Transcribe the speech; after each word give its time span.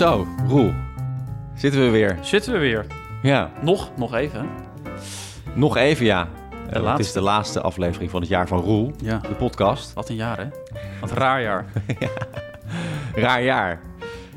Zo, 0.00 0.26
Roel. 0.48 0.72
Zitten 1.54 1.80
we 1.80 1.88
weer. 1.90 2.18
Zitten 2.20 2.52
we 2.52 2.58
weer. 2.58 2.86
Ja, 3.22 3.50
Nog, 3.62 3.90
nog 3.96 4.14
even. 4.14 4.48
nog 5.54 5.76
even 5.76 6.04
ja. 6.04 6.28
Eh, 6.70 6.90
het 6.90 6.98
is 6.98 7.12
de 7.12 7.20
laatste 7.20 7.60
aflevering 7.60 8.10
van 8.10 8.20
het 8.20 8.28
jaar 8.28 8.46
van 8.48 8.58
Roel, 8.60 8.92
Ja. 8.98 9.18
de 9.18 9.34
podcast. 9.34 9.92
Wat 9.92 10.08
een 10.08 10.14
jaar, 10.14 10.38
hè? 10.38 10.44
Wat 11.00 11.10
een 11.10 11.16
raar 11.16 11.42
jaar. 11.42 11.64
Raar 13.14 13.42
jaar. 13.42 13.80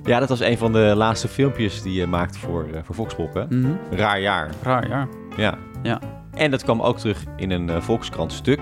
Ja, 0.03 0.19
dat 0.19 0.29
was 0.29 0.39
een 0.39 0.57
van 0.57 0.71
de 0.73 0.93
laatste 0.95 1.27
filmpjes 1.27 1.81
die 1.81 1.93
je 1.93 2.07
maakte 2.07 2.39
voor, 2.39 2.65
eh, 2.73 2.79
voor 2.83 2.95
Volkspop, 2.95 3.33
hè? 3.33 3.45
Mhm. 3.49 3.71
Raar 3.91 4.19
jaar, 4.19 4.49
Raar 4.61 4.87
jaar. 4.87 5.07
ja. 5.37 5.57
Ja. 5.83 5.99
En 6.33 6.51
dat 6.51 6.63
kwam 6.63 6.81
ook 6.81 6.97
terug 6.99 7.23
in 7.35 7.51
een 7.51 7.69
eh, 7.69 7.81
Volkskrant 7.81 8.31
stuk 8.33 8.59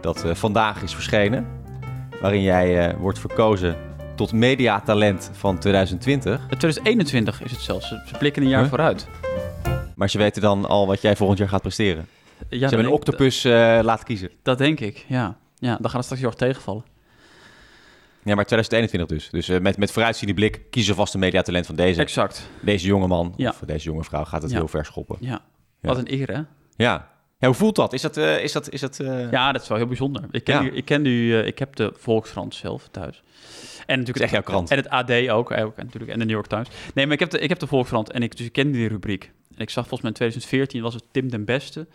dat 0.00 0.24
vandaag 0.32 0.82
is 0.82 0.94
verschenen. 0.94 1.46
Waarin 2.20 2.42
jij 2.42 2.96
wordt 2.98 3.18
verkozen 3.18 3.76
tot 4.20 4.32
mediatalent 4.32 5.30
van 5.32 5.58
2020. 5.58 6.32
Eh, 6.34 6.46
2021 6.46 7.42
is 7.42 7.50
het 7.50 7.60
zelfs. 7.60 7.88
Ze 7.88 8.02
ze 8.06 8.14
blikken 8.18 8.42
een 8.42 8.48
jaar 8.48 8.60
Huh? 8.60 8.68
vooruit. 8.68 9.06
Maar 9.94 10.10
ze 10.10 10.18
weten 10.18 10.42
dan 10.42 10.64
al 10.68 10.86
wat 10.86 11.00
jij 11.02 11.16
volgend 11.16 11.38
jaar 11.38 11.48
gaat 11.48 11.62
presteren. 11.62 12.06
Ja, 12.48 12.58
ze 12.58 12.66
hebben 12.66 12.84
een 12.86 12.92
octopus 12.92 13.44
eh, 13.44 13.52
laten 13.82 14.04
kiezen. 14.04 14.30
Dat 14.42 14.58
denk 14.58 14.80
ik, 14.80 15.04
ja. 15.08 15.36
Ja, 15.58 15.76
dan 15.76 15.84
gaat 15.84 15.92
het 15.92 16.02
straks 16.04 16.20
heel 16.20 16.30
erg 16.30 16.38
tegenvallen. 16.38 16.84
Ja, 18.24 18.34
maar 18.34 18.44
2021 18.46 19.08
dus. 19.18 19.30
Dus 19.30 19.48
eh, 19.48 19.60
met, 19.60 19.76
met 19.76 19.92
vooruitziende 19.92 20.34
blik 20.34 20.60
kiezen 20.70 20.94
vast 20.94 21.14
een 21.14 21.20
mediatalent 21.20 21.66
van 21.66 21.74
deze, 21.74 22.00
Exact. 22.00 22.48
deze 22.60 22.86
jonge 22.86 23.06
man 23.06 23.32
Ja. 23.36 23.48
of 23.50 23.58
deze 23.66 23.84
jonge 23.84 24.04
vrouw. 24.04 24.24
Gaat 24.24 24.42
het 24.42 24.50
Ja. 24.50 24.56
heel 24.56 24.68
ver 24.68 24.84
schoppen. 24.84 25.16
Ja. 25.20 25.40
Wat 25.80 25.98
een 25.98 26.12
eer, 26.12 26.28
hè? 26.32 26.40
Ja. 26.76 27.09
Ja 27.40 27.46
hoe 27.46 27.54
voelt 27.56 27.76
dat? 27.76 27.92
Is 27.92 28.02
dat... 28.02 28.16
eh, 28.16 28.42
is 28.42 28.52
dat, 28.52 28.70
is 28.70 28.80
dat 28.80 28.98
eh, 28.98 29.30
Ja, 29.30 29.52
dat 29.52 29.62
is 29.62 29.68
wel 29.68 29.78
heel 29.78 29.86
bijzonder. 29.86 30.24
Ik, 30.30 30.44
ken 30.44 30.54
Ja. 30.54 30.60
die, 30.60 30.70
ik, 30.72 30.84
ken 30.84 31.02
die, 31.02 31.40
eh, 31.40 31.46
ik 31.46 31.58
heb 31.58 31.76
de 31.76 31.92
Volkskrant 31.96 32.54
zelf 32.54 32.88
thuis. 32.90 33.22
En 33.86 33.98
natuurlijk 33.98 34.06
Het 34.06 34.16
is 34.16 34.22
echt 34.22 34.32
jouw 34.32 34.42
krant. 34.42 34.70
En 34.70 34.76
het 34.76 34.88
AD 34.88 35.10
ook, 35.28 35.50
ook 35.50 35.76
en 35.76 35.84
natuurlijk. 35.84 36.12
En 36.12 36.18
de 36.18 36.24
New 36.24 36.34
York 36.34 36.46
Times. 36.46 36.68
Nee, 36.94 37.04
maar 37.04 37.14
ik 37.14 37.20
heb 37.20 37.30
de, 37.30 37.38
ik 37.38 37.48
heb 37.48 37.58
de 37.58 37.66
Volkskrant 37.66 38.10
en 38.10 38.22
ik, 38.22 38.36
dus 38.36 38.46
ik 38.46 38.52
ken 38.52 38.70
die 38.70 38.88
rubriek. 38.88 39.32
En 39.54 39.62
ik 39.62 39.70
zag 39.70 39.88
volgens 39.88 40.00
mij 40.00 40.10
in 40.10 40.16
2014 40.16 40.82
was 40.82 40.94
het 40.94 41.04
Tim 41.10 41.30
den 41.30 41.44
Beste 41.44 41.86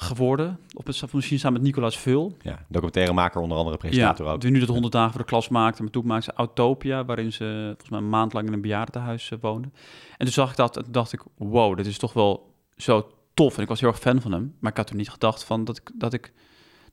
geworden. 0.00 0.58
Op 0.74 0.86
het 0.86 1.12
misschien 1.12 1.38
samen 1.38 1.58
met 1.60 1.66
Nicolaas 1.68 1.98
Vul. 1.98 2.36
Ja, 2.42 2.64
documentairemaker 2.68 3.40
onder 3.40 3.58
andere, 3.58 3.76
presentator 3.76 4.26
ja, 4.26 4.32
ook. 4.32 4.40
Die 4.40 4.50
nu 4.50 4.58
dat 4.58 4.68
100 4.68 4.92
dagen 4.92 5.10
voor 5.10 5.20
de 5.20 5.26
klas 5.26 5.48
maakte. 5.48 5.82
Maar 5.82 5.90
toen 5.90 6.06
maakte 6.06 6.24
ze 6.24 6.32
Autopia, 6.38 7.04
waarin 7.04 7.32
ze 7.32 7.62
volgens 7.66 7.88
mij 7.90 7.98
een 7.98 8.08
maand 8.08 8.32
lang 8.32 8.46
in 8.46 8.52
een 8.52 8.60
bejaardentehuis 8.60 9.32
woonde. 9.40 9.68
En 10.16 10.24
toen 10.24 10.32
zag 10.32 10.50
ik 10.50 10.56
dat 10.56 10.76
en 10.76 10.82
toen 10.82 10.92
dacht 10.92 11.12
ik, 11.12 11.22
wow, 11.36 11.76
dit 11.76 11.86
is 11.86 11.98
toch 11.98 12.12
wel 12.12 12.54
zo 12.76 13.10
tof. 13.38 13.56
En 13.56 13.62
ik 13.62 13.68
was 13.68 13.80
heel 13.80 13.88
erg 13.88 13.98
fan 13.98 14.20
van 14.20 14.32
hem. 14.32 14.54
Maar 14.60 14.70
ik 14.70 14.76
had 14.76 14.86
toen 14.86 14.96
niet 14.96 15.10
gedacht 15.10 15.44
van 15.44 15.64
dat 15.64 15.76
ik, 15.76 15.90
dat 15.94 16.12
ik 16.12 16.32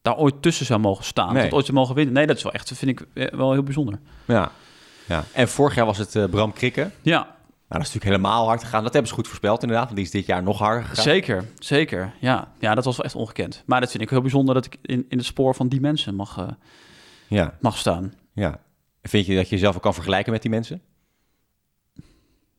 daar 0.02 0.18
ooit 0.18 0.42
tussen 0.42 0.66
zou 0.66 0.80
mogen 0.80 1.04
staan. 1.04 1.34
Nee. 1.34 1.44
Dat 1.44 1.52
ooit 1.54 1.66
zou 1.66 1.78
mogen 1.78 1.96
winnen. 1.96 2.14
Nee, 2.14 2.28
dat 2.28 2.38
is 2.38 2.44
wel 2.44 2.52
echt, 2.52 2.70
dat 2.70 2.78
vind 2.78 3.00
ik 3.00 3.08
eh, 3.14 3.38
wel 3.38 3.52
heel 3.52 3.64
bijzonder. 3.64 4.00
Ja. 4.26 4.52
ja. 5.08 5.24
En 5.34 5.48
vorig 5.48 5.76
jaar 5.76 5.86
was 5.86 5.98
het 5.98 6.16
eh, 6.16 6.26
Bram 6.30 6.54
Krikke. 6.54 6.90
Ja, 7.02 7.18
Nou, 7.20 7.28
dat 7.68 7.88
is 7.88 7.94
natuurlijk 7.94 8.22
helemaal 8.22 8.46
hard 8.48 8.64
gegaan. 8.64 8.84
Dat 8.84 8.92
hebben 8.94 9.10
ze 9.10 9.16
goed 9.18 9.28
voorspeld 9.28 9.62
inderdaad, 9.62 9.86
want 9.86 9.96
die 9.96 10.06
is 10.06 10.12
dit 10.12 10.26
jaar 10.26 10.44
nog 10.44 10.60
harder 10.60 10.84
gegaan. 10.84 11.04
zeker, 11.04 11.46
zeker. 11.60 12.14
Ja. 12.20 12.52
ja, 12.60 12.76
dat 12.76 12.86
was 12.86 12.98
wel 12.98 13.06
echt 13.06 13.16
ongekend. 13.16 13.64
Maar 13.66 13.80
dat 13.80 13.92
vind 13.92 14.04
ik 14.04 14.10
heel 14.10 14.22
bijzonder 14.22 14.56
dat 14.56 14.66
ik 14.66 14.78
in, 14.82 15.06
in 15.10 15.18
het 15.18 15.26
spoor 15.26 15.56
van 15.56 15.68
die 15.68 15.82
mensen 15.82 16.16
mag, 16.16 16.38
eh, 16.38 16.48
Ja, 17.28 17.54
mag 17.60 17.78
staan. 17.78 18.14
ja. 18.34 18.60
Vind 19.02 19.26
je 19.26 19.36
dat 19.36 19.50
je 19.50 19.56
jezelf 19.56 19.76
ook 19.76 19.82
kan 19.82 19.94
vergelijken 19.94 20.32
met 20.32 20.42
die 20.42 20.52
mensen? 20.52 20.82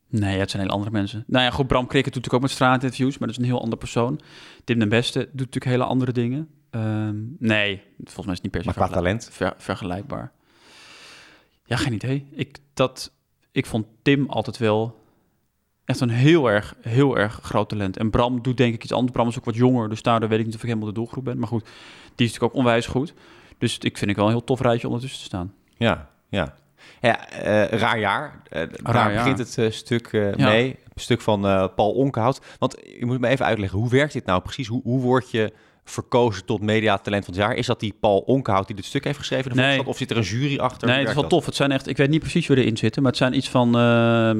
Nee, 0.08 0.38
het 0.38 0.50
zijn 0.50 0.62
hele 0.62 0.74
andere 0.74 0.92
mensen. 0.92 1.24
Nou 1.26 1.44
ja, 1.44 1.50
goed, 1.50 1.66
Bram 1.66 1.86
Krikke 1.86 2.10
doet 2.10 2.14
natuurlijk 2.14 2.34
ook 2.34 2.40
met 2.40 2.50
straatinterviews, 2.50 3.18
maar 3.18 3.28
dat 3.28 3.36
is 3.36 3.42
een 3.42 3.48
heel 3.50 3.62
ander 3.62 3.78
persoon. 3.78 4.20
Tim 4.64 4.78
den 4.78 4.88
Beste 4.88 5.18
doet 5.18 5.30
natuurlijk 5.36 5.64
hele 5.64 5.84
andere 5.84 6.12
dingen. 6.12 6.48
Ehm, 6.70 7.16
nee, 7.38 7.82
volgens 7.96 8.24
mij 8.26 8.34
is 8.34 8.40
het 8.40 8.42
niet 8.42 8.50
per 8.50 8.60
se 8.60 8.66
Maar 8.66 8.74
qua 8.74 8.88
talent? 8.88 9.28
ver- 9.32 9.54
vergelijkbaar. 9.56 10.32
Ja, 11.64 11.76
geen 11.76 11.92
idee. 11.92 12.26
Ik, 12.32 12.58
dat, 12.74 13.12
ik 13.52 13.66
vond 13.66 13.86
Tim 14.02 14.28
altijd 14.30 14.58
wel 14.58 15.04
echt 15.84 16.00
een 16.00 16.08
heel 16.10 16.50
erg, 16.50 16.74
heel 16.80 17.18
erg 17.18 17.40
groot 17.42 17.68
talent. 17.68 17.96
En 17.96 18.10
Bram 18.10 18.42
doet 18.42 18.56
denk 18.56 18.74
ik 18.74 18.82
iets 18.82 18.92
anders. 18.92 19.12
Bram 19.12 19.28
is 19.28 19.38
ook 19.38 19.44
wat 19.44 19.54
jonger, 19.54 19.88
dus 19.88 20.02
daardoor 20.02 20.28
weet 20.28 20.38
ik 20.38 20.44
niet 20.44 20.54
of 20.54 20.60
ik 20.60 20.66
helemaal 20.68 20.88
de 20.88 20.94
doelgroep 20.94 21.24
ben. 21.24 21.38
Maar 21.38 21.48
goed, 21.48 21.64
die 21.64 22.26
is 22.26 22.32
natuurlijk 22.32 22.42
ook 22.42 22.54
onwijs 22.54 22.86
goed. 22.86 23.14
Dus 23.58 23.78
ik 23.78 23.98
vind 23.98 24.10
ik 24.10 24.16
wel 24.16 24.24
een 24.26 24.30
heel 24.32 24.44
tof 24.44 24.60
rijtje 24.60 24.86
ondertussen 24.86 25.20
te 25.20 25.26
staan. 25.26 25.54
Ja, 25.76 26.10
ja. 26.28 26.54
Ja, 27.00 27.28
eh, 27.30 27.78
raar 27.78 27.98
jaar. 27.98 28.40
Eh, 28.48 28.62
daar 28.82 28.94
jaar. 28.94 29.14
begint 29.14 29.38
het 29.38 29.58
eh, 29.58 29.70
stuk 29.70 30.12
mee. 30.36 30.68
Een 30.68 31.02
stuk 31.02 31.20
van 31.20 31.40
Paul 31.74 31.92
Onkenhout. 31.92 32.40
Want 32.58 32.76
je 32.98 33.06
moet 33.06 33.20
me 33.20 33.28
even 33.28 33.46
uitleggen, 33.46 33.78
hoe 33.78 33.90
werkt 33.90 34.12
dit 34.12 34.26
nou 34.26 34.42
precies? 34.42 34.66
Hoe, 34.66 34.80
hoe 34.82 35.00
word 35.00 35.30
je 35.30 35.52
verkozen 35.84 36.44
tot 36.44 36.62
mediatalent 36.62 37.24
van 37.24 37.34
het 37.34 37.42
jaar? 37.42 37.54
Is 37.54 37.66
dat 37.66 37.80
die 37.80 37.94
Paul 38.00 38.18
Onkenhout 38.18 38.66
die 38.66 38.76
dit 38.76 38.84
stuk 38.84 39.04
heeft 39.04 39.18
geschreven? 39.18 39.56
Nee. 39.56 39.86
Of 39.86 39.96
zit 39.96 40.10
er 40.10 40.16
een 40.16 40.22
jury 40.22 40.58
achter? 40.58 40.88
Nee, 40.88 40.98
het 40.98 41.08
is 41.08 41.14
wel 41.14 41.26
tof. 41.26 41.46
Het 41.46 41.54
zijn 41.54 41.72
echt, 41.72 41.88
ik 41.88 41.96
weet 41.96 42.10
niet 42.10 42.20
precies 42.20 42.46
wie 42.46 42.56
erin 42.56 42.76
zitten, 42.76 43.02
maar 43.02 43.10
het 43.10 43.20
zijn 43.20 43.36
iets 43.36 43.48
van 43.48 43.78
eh 43.78 44.30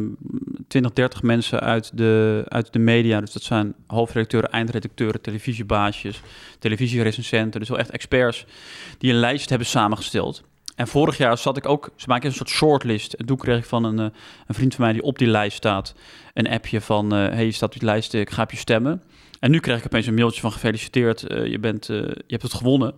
20, 0.68 0.92
30 0.92 1.22
mensen 1.22 1.60
uit 1.60 1.90
de, 1.94 2.44
uit 2.48 2.72
de 2.72 2.78
media. 2.78 3.20
Dus 3.20 3.32
dat 3.32 3.42
zijn 3.42 3.74
hoofdredacteuren, 3.86 4.50
eindredacteuren, 4.50 5.20
televisiebaasjes, 5.20 6.20
televisierecensenten. 6.58 7.60
Dus 7.60 7.68
wel 7.68 7.78
echt 7.78 7.90
experts 7.90 8.46
die 8.98 9.12
een 9.12 9.18
lijst 9.18 9.48
hebben 9.48 9.66
samengesteld. 9.66 10.42
En 10.76 10.88
vorig 10.88 11.16
jaar 11.16 11.38
zat 11.38 11.56
ik 11.56 11.68
ook, 11.68 11.90
ze 11.96 12.08
maken 12.08 12.28
een 12.28 12.34
soort 12.34 12.48
shortlist. 12.48 13.12
En 13.12 13.26
toen 13.26 13.36
kreeg 13.36 13.58
ik 13.58 13.64
van 13.64 13.84
een, 13.84 13.98
eh, 13.98 14.18
een 14.46 14.54
vriend 14.54 14.74
van 14.74 14.84
mij 14.84 14.92
die 14.92 15.02
op 15.02 15.18
die 15.18 15.28
lijst 15.28 15.56
staat, 15.56 15.94
een 16.34 16.48
appje 16.48 16.80
van, 16.80 17.12
eh 17.12 17.18
hey, 17.18 17.44
je 17.44 17.52
staat 17.52 17.68
op 17.68 17.80
die 17.80 17.88
lijst, 17.88 18.14
ik 18.14 18.30
ga 18.30 18.42
op 18.42 18.50
je 18.50 18.56
stemmen. 18.56 19.02
En 19.40 19.50
nu 19.50 19.60
krijg 19.60 19.78
ik 19.78 19.84
opeens 19.84 20.06
een 20.06 20.14
mailtje 20.14 20.40
van 20.40 20.52
gefeliciteerd, 20.52 21.22
eh, 21.22 21.46
je, 21.46 21.58
bent, 21.58 21.86
je 21.86 22.24
hebt 22.26 22.42
het 22.42 22.54
gewonnen. 22.54 22.94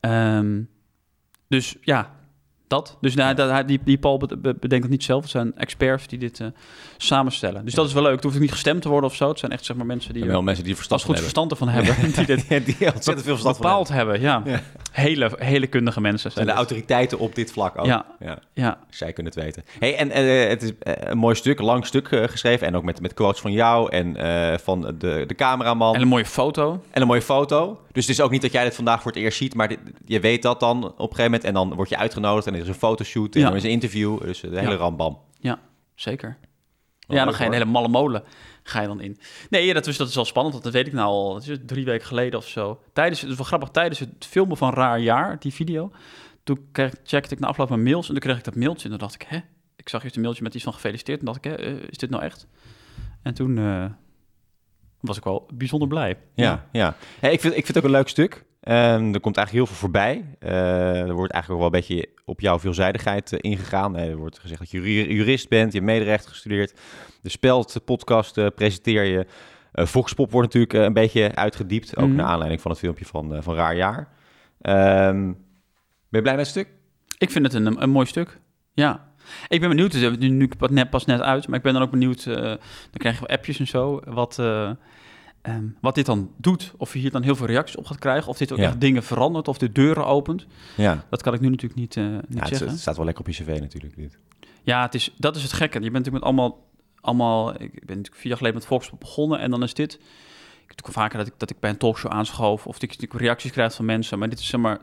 Ehm, 0.00 0.62
dus 1.48 1.76
ja, 1.80 2.17
dat. 2.68 2.96
Dus 3.00 3.14
nou, 3.14 3.34
dat, 3.34 3.68
die, 3.68 3.80
die 3.84 3.98
Paul 3.98 4.16
be- 4.18 4.36
be- 4.38 4.54
bedenkt 4.60 4.84
het 4.84 4.92
niet 4.92 5.04
zelf. 5.04 5.22
Het 5.22 5.30
zijn 5.30 5.52
experts 5.56 6.06
die 6.06 6.18
dit 6.18 6.40
eh, 6.40 6.46
samenstellen. 6.96 7.64
Dus 7.64 7.74
dat 7.74 7.86
is 7.86 7.92
wel 7.92 8.02
leuk. 8.02 8.14
Het 8.14 8.22
hoeft 8.24 8.38
niet 8.38 8.50
gestemd 8.52 8.82
te 8.82 8.88
worden 8.88 9.10
of 9.10 9.16
zo. 9.16 9.28
Het 9.28 9.38
zijn 9.38 9.52
echt 9.52 9.64
zeg 9.64 9.76
maar 9.76 9.86
mensen 9.86 10.12
die 10.14 10.22
er 10.22 10.28
wel 10.28 10.42
mensen 10.42 10.64
die 10.64 10.72
er 10.72 10.78
verstand 10.78 11.00
als 11.00 11.10
goed 11.10 11.18
van 11.18 11.24
verstand 11.24 11.50
ervan 11.50 11.68
hebben. 11.68 11.94
die 12.26 12.26
dit 12.26 12.48
die 12.66 12.92
ontzettend 12.94 13.22
veel 13.22 13.32
verstand 13.32 13.56
van 13.56 13.64
bepaald 13.66 13.88
hebben. 13.88 14.20
Ja. 14.20 14.42
Ja. 14.44 14.60
Hele, 14.92 15.30
hele 15.38 15.66
kundige 15.66 16.00
mensen. 16.00 16.30
Zijn 16.32 16.48
En 16.48 16.54
de 16.54 16.58
dit. 16.58 16.68
autoriteiten 16.68 17.18
op 17.18 17.34
dit 17.34 17.52
vlak 17.52 17.78
ook. 17.78 17.86
Ja. 17.86 18.06
ja. 18.20 18.38
Ja, 18.52 18.78
Zij 18.90 19.12
kunnen 19.12 19.32
het 19.34 19.42
weten. 19.42 19.64
Hey, 19.78 19.96
en 19.96 20.10
eh, 20.10 20.48
het 20.48 20.62
is 20.62 20.72
eh, 20.80 20.92
een 20.98 21.18
mooi 21.18 21.34
stuk, 21.34 21.58
een 21.58 21.64
lang 21.64 21.86
stuk 21.86 22.08
eh, 22.08 22.24
geschreven. 22.28 22.66
En 22.66 22.76
ook 22.76 22.82
met, 22.82 23.00
met 23.00 23.14
quotes 23.14 23.40
van 23.40 23.52
jou 23.52 23.90
en 23.90 24.16
eh, 24.16 24.58
van 24.58 24.80
de, 24.98 25.24
de 25.26 25.34
cameraman. 25.36 25.94
en 25.94 26.00
een 26.00 26.08
mooie 26.08 26.24
foto. 26.26 26.82
En 26.90 27.00
een 27.00 27.06
mooie 27.06 27.22
foto. 27.22 27.80
Dus 27.92 28.06
het 28.06 28.16
is 28.18 28.20
ook 28.24 28.30
niet 28.30 28.42
dat 28.42 28.52
jij 28.52 28.64
dit 28.64 28.74
vandaag 28.74 29.02
voor 29.02 29.12
het 29.12 29.20
eerst 29.20 29.38
ziet, 29.38 29.54
maar 29.54 29.68
dit- 29.68 29.78
je 30.04 30.20
weet 30.20 30.42
dat 30.42 30.60
dan 30.60 30.84
op 30.84 30.84
een 30.98 30.98
gegeven 30.98 31.24
moment. 31.24 31.44
En 31.44 31.54
dan 31.54 31.74
word 31.74 31.88
je 31.88 31.96
uitgenodigd 31.96 32.46
en 32.46 32.54
er 32.58 32.64
is 32.64 32.68
een 32.68 32.74
fotoshoot 32.74 33.34
en 33.34 33.42
er 33.42 33.56
is 33.56 33.62
een 33.62 33.70
interview. 33.70 34.20
Dus 34.20 34.40
de 34.40 34.58
hele 34.58 34.76
rambam. 34.76 35.18
Ja, 35.40 35.60
zeker. 35.94 36.38
Ja, 36.98 37.24
dan 37.24 37.34
ga 37.34 37.40
je 37.40 37.48
een 37.48 37.52
hele 37.52 37.64
malle 37.64 37.88
molen 37.88 38.22
ga 38.68 38.80
je 38.80 38.86
dan 38.86 39.00
in. 39.00 39.18
Nee, 39.50 39.66
ja, 39.66 39.72
dat, 39.72 39.86
is, 39.86 39.96
dat 39.96 40.08
is 40.08 40.14
wel 40.14 40.24
spannend, 40.24 40.54
want 40.54 40.66
dat 40.66 40.74
weet 40.74 40.86
ik 40.86 40.92
nou 40.92 41.08
al 41.08 41.32
dat 41.32 41.46
is 41.46 41.58
drie 41.66 41.84
weken 41.84 42.06
geleden 42.06 42.38
of 42.38 42.46
zo. 42.46 42.80
Tijdens, 42.92 43.20
het 43.20 43.30
is 43.30 43.36
wel 43.36 43.46
grappig, 43.46 43.68
tijdens 43.68 43.98
het 43.98 44.26
filmen 44.26 44.56
van 44.56 44.74
Raar 44.74 45.00
Jaar, 45.00 45.38
die 45.38 45.52
video, 45.52 45.92
toen 46.42 46.68
kreeg, 46.72 46.94
checkte 47.04 47.34
ik 47.34 47.40
na 47.40 47.46
afloop 47.46 47.68
mijn 47.68 47.82
mails 47.82 48.06
en 48.06 48.12
toen 48.12 48.22
kreeg 48.22 48.38
ik 48.38 48.44
dat 48.44 48.56
mailtje 48.56 48.84
en 48.84 48.90
toen 48.90 48.98
dacht 48.98 49.14
ik, 49.14 49.22
hè? 49.28 49.38
Ik 49.76 49.88
zag 49.88 50.02
eerst 50.02 50.16
een 50.16 50.22
mailtje 50.22 50.42
met 50.42 50.54
iets 50.54 50.64
van 50.64 50.72
gefeliciteerd 50.72 51.18
en 51.18 51.24
dacht 51.24 51.44
ik, 51.44 51.44
hè, 51.44 51.54
eh, 51.54 51.88
is 51.88 51.98
dit 51.98 52.10
nou 52.10 52.22
echt? 52.22 52.46
En 53.22 53.34
toen 53.34 53.58
eh, 53.58 53.84
was 55.00 55.16
ik 55.16 55.24
wel 55.24 55.48
bijzonder 55.54 55.88
blij. 55.88 56.16
Ja, 56.34 56.66
ja. 56.72 56.96
Hey, 57.20 57.32
ik, 57.32 57.40
vind, 57.40 57.56
ik 57.56 57.64
vind 57.64 57.68
het 57.68 57.78
ook 57.78 57.84
een 57.84 57.96
leuk 57.96 58.08
stuk. 58.08 58.44
En 58.68 59.14
er 59.14 59.20
komt 59.20 59.36
eigenlijk 59.36 59.50
heel 59.50 59.66
veel 59.66 59.74
voorbij. 59.76 60.24
Eh, 60.38 61.00
er 61.08 61.14
wordt 61.14 61.32
eigenlijk 61.32 61.50
ook 61.50 61.70
wel 61.72 61.80
een 61.80 61.86
beetje 61.86 62.08
op 62.24 62.40
jouw 62.40 62.58
veelzijdigheid 62.58 63.32
eh, 63.32 63.38
ingegaan. 63.50 63.96
Eh, 63.96 64.08
er 64.08 64.16
wordt 64.16 64.38
gezegd 64.38 64.60
dat 64.60 64.70
je 64.70 64.80
ju- 64.80 65.12
jurist 65.14 65.48
bent, 65.48 65.72
je 65.72 65.78
hebt 65.78 65.90
mederecht 65.90 66.26
gestudeerd. 66.26 66.80
De 67.22 67.28
Speld 67.28 67.80
podcast 67.84 68.54
presenteer 68.54 69.04
je. 69.04 69.26
Voxpop 69.72 70.30
wordt 70.32 70.54
natuurlijk 70.54 70.86
een 70.86 70.92
beetje 70.92 71.34
uitgediept. 71.34 71.96
Ook 71.96 72.06
Mhm. 72.06 72.16
naar 72.16 72.26
aanleiding 72.26 72.60
van 72.60 72.70
het 72.70 72.80
filmpje 72.80 73.04
van, 73.04 73.42
van 73.42 73.54
Raar 73.54 73.76
Jaar. 73.76 74.08
Ehm, 74.60 75.22
ben 75.24 75.36
je 76.08 76.22
blij 76.22 76.36
met 76.36 76.46
het 76.46 76.48
stuk? 76.48 76.68
Ik 77.18 77.30
vind 77.30 77.44
het 77.44 77.54
een, 77.54 77.82
een 77.82 77.90
mooi 77.90 78.06
stuk. 78.06 78.38
Ja. 78.74 79.06
Ik 79.48 79.60
ben 79.60 79.68
benieuwd, 79.68 79.92
het 79.92 80.02
is 80.02 80.16
nu, 80.18 80.28
nu 80.28 80.48
pas 80.58 80.70
net, 80.70 80.90
pas 80.90 81.04
net 81.04 81.20
uit, 81.20 81.46
maar 81.48 81.56
ik 81.56 81.62
ben 81.62 81.72
dan 81.72 81.82
ook 81.82 81.90
benieuwd, 81.90 82.24
dan 82.24 82.58
krijg 82.92 83.14
je 83.20 83.26
wel 83.26 83.36
appjes 83.36 83.58
en 83.58 83.66
zo, 83.66 84.00
wat, 84.04 84.38
ehm, 85.48 85.64
wat 85.80 85.94
dit 85.94 86.06
dan 86.06 86.30
doet. 86.36 86.72
Of 86.76 86.92
je 86.92 86.98
hier 86.98 87.10
dan 87.10 87.22
heel 87.22 87.36
veel 87.36 87.46
reacties 87.46 87.76
op 87.76 87.86
gaat 87.86 87.98
krijgen, 87.98 88.28
of 88.28 88.38
dit 88.38 88.52
ook 88.52 88.58
Ja. 88.58 88.64
echt 88.64 88.80
dingen 88.80 89.02
verandert, 89.02 89.48
of 89.48 89.58
de 89.58 89.72
deuren 89.72 90.06
opent. 90.06 90.46
Ja. 90.76 91.04
Dat 91.10 91.22
kan 91.22 91.34
ik 91.34 91.40
nu 91.40 91.48
natuurlijk 91.48 91.80
niet, 91.80 91.96
niet 91.96 92.22
ja 92.28 92.38
het, 92.38 92.48
zeggen. 92.48 92.68
het 92.68 92.80
staat 92.80 92.96
wel 92.96 93.04
lekker 93.04 93.24
op 93.24 93.30
je 93.32 93.42
cv 93.42 93.60
natuurlijk. 93.60 93.96
Dit. 93.96 94.18
Ja, 94.62 94.82
het 94.82 94.94
is, 94.94 95.14
dat 95.16 95.36
is 95.36 95.42
het 95.42 95.52
gekke. 95.52 95.78
Je 95.78 95.90
bent 95.90 96.04
natuurlijk 96.04 96.24
met 96.24 96.34
allemaal, 96.34 96.66
allemaal 97.00 97.50
ik 97.50 97.58
ben 97.58 97.70
natuurlijk 97.86 98.14
vier 98.14 98.26
jaar 98.28 98.36
geleden 98.36 98.58
met 98.58 98.66
Volkspop 98.66 99.00
begonnen 99.00 99.38
en 99.38 99.50
dan 99.50 99.62
is 99.62 99.74
dit... 99.74 100.00
Ik 100.68 100.84
heb 100.84 100.92
vaker 100.94 101.18
dat 101.18 101.26
ik, 101.26 101.32
dat 101.36 101.50
ik 101.50 101.60
bij 101.60 101.70
een 101.70 101.76
talkshow 101.76 102.12
aanschoof 102.12 102.66
of 102.66 102.78
dat 102.78 103.02
ik 103.02 103.12
reacties 103.12 103.50
krijg 103.50 103.74
van 103.74 103.84
mensen, 103.84 104.18
maar 104.18 104.28
dit 104.28 104.38
is 104.38 104.46
zeg 104.46 104.60
maar 104.60 104.78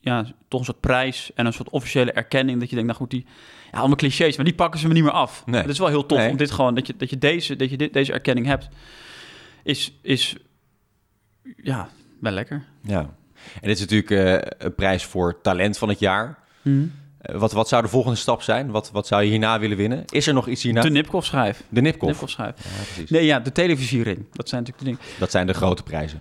ja, 0.00 0.26
toch 0.48 0.60
een 0.60 0.66
soort 0.66 0.80
prijs 0.80 1.30
en 1.34 1.46
een 1.46 1.52
soort 1.52 1.70
officiële 1.70 2.12
erkenning 2.12 2.60
dat 2.60 2.68
je 2.68 2.74
denkt, 2.74 2.90
nou 2.90 3.00
goed, 3.00 3.10
die 3.10 3.26
ja, 3.72 3.78
allemaal 3.78 3.96
clichés, 3.96 4.36
maar 4.36 4.44
die 4.44 4.54
pakken 4.54 4.80
ze 4.80 4.88
me 4.88 4.94
niet 4.94 5.02
meer 5.02 5.12
af. 5.12 5.46
Nee. 5.46 5.60
Het 5.60 5.70
is 5.70 5.78
wel 5.78 5.88
heel 5.88 6.06
tof 6.06 6.18
Nee. 6.18 6.30
om 6.30 6.36
dit 6.36 6.50
gewoon 6.50 6.74
dat 6.74 6.86
je 6.86 6.96
dat 6.96 7.10
je 7.10 7.18
deze 7.18 7.56
dat 7.56 7.70
je 7.70 7.76
dit, 7.76 7.92
deze 7.92 8.12
erkenning 8.12 8.46
hebt, 8.46 8.68
is 9.62 9.98
is 10.02 10.36
ja 11.56 11.88
wel 12.20 12.32
lekker. 12.32 12.64
Ja. 12.82 13.00
En 13.60 13.68
dit 13.68 13.80
is 13.80 13.80
natuurlijk 13.80 14.10
eh, 14.10 14.66
een 14.66 14.74
prijs 14.74 15.04
voor 15.04 15.40
talent 15.40 15.78
van 15.78 15.88
het 15.88 15.98
jaar. 15.98 16.38
Mhm. 16.62 16.86
Eh, 17.18 17.36
wat, 17.38 17.52
wat 17.52 17.68
zou 17.68 17.82
de 17.82 17.88
volgende 17.88 18.16
stap 18.16 18.42
zijn? 18.42 18.70
Wat, 18.70 18.90
wat 18.90 19.06
zou 19.06 19.22
je 19.22 19.30
hierna 19.30 19.58
willen 19.58 19.76
winnen? 19.76 20.04
Is 20.06 20.26
er 20.26 20.34
nog 20.34 20.48
iets 20.48 20.62
hierna? 20.62 20.80
De 20.80 20.90
Nipkoff 20.90 21.26
schijf. 21.26 21.64
De 21.68 21.80
Nipkoff. 21.80 22.10
Nipkoff 22.10 22.32
schijf. 22.32 22.54
Ja, 22.56 22.84
precies. 22.84 23.10
Nee, 23.10 23.24
ja, 23.24 23.40
de 23.40 23.52
televisiering. 23.52 24.26
Dat 24.32 24.48
zijn 24.48 24.62
natuurlijk 24.62 24.98
de 24.98 25.04
dingen. 25.04 25.18
Dat 25.18 25.30
zijn 25.30 25.46
de 25.46 25.54
grote 25.54 25.82
prijzen. 25.82 26.20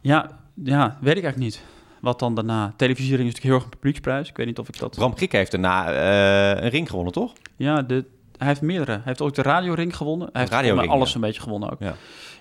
Ja, 0.00 0.30
ja, 0.54 0.98
weet 1.00 1.16
ik 1.16 1.22
eigenlijk 1.22 1.36
niet. 1.36 1.62
Wat 2.00 2.18
dan 2.18 2.34
daarna? 2.34 2.72
Televisiering 2.76 3.28
is 3.28 3.34
natuurlijk 3.34 3.44
heel 3.44 3.54
erg 3.54 3.64
een 3.64 3.70
publieksprijs. 3.70 4.28
Ik 4.28 4.36
weet 4.36 4.46
niet 4.46 4.58
of 4.58 4.68
ik 4.68 4.78
dat... 4.78 4.94
Bram 4.94 5.14
Kriek 5.14 5.32
heeft 5.32 5.50
daarna 5.50 5.92
eh, 5.92 6.62
een 6.62 6.70
ring 6.70 6.88
gewonnen, 6.88 7.12
toch? 7.12 7.32
Ja, 7.56 7.82
de, 7.82 8.04
hij 8.36 8.46
heeft 8.46 8.60
meerdere. 8.60 8.90
Hij 8.92 9.02
heeft 9.04 9.20
ook 9.20 9.34
de 9.34 9.42
radioring 9.42 9.96
gewonnen. 9.96 10.28
Hij 10.32 10.40
heeft 10.40 10.74
mij 10.74 10.88
alles 10.88 11.08
ja. 11.08 11.14
een 11.14 11.20
beetje 11.20 11.40
gewonnen 11.40 11.70
ook. 11.70 11.80
Ja. 11.80 11.94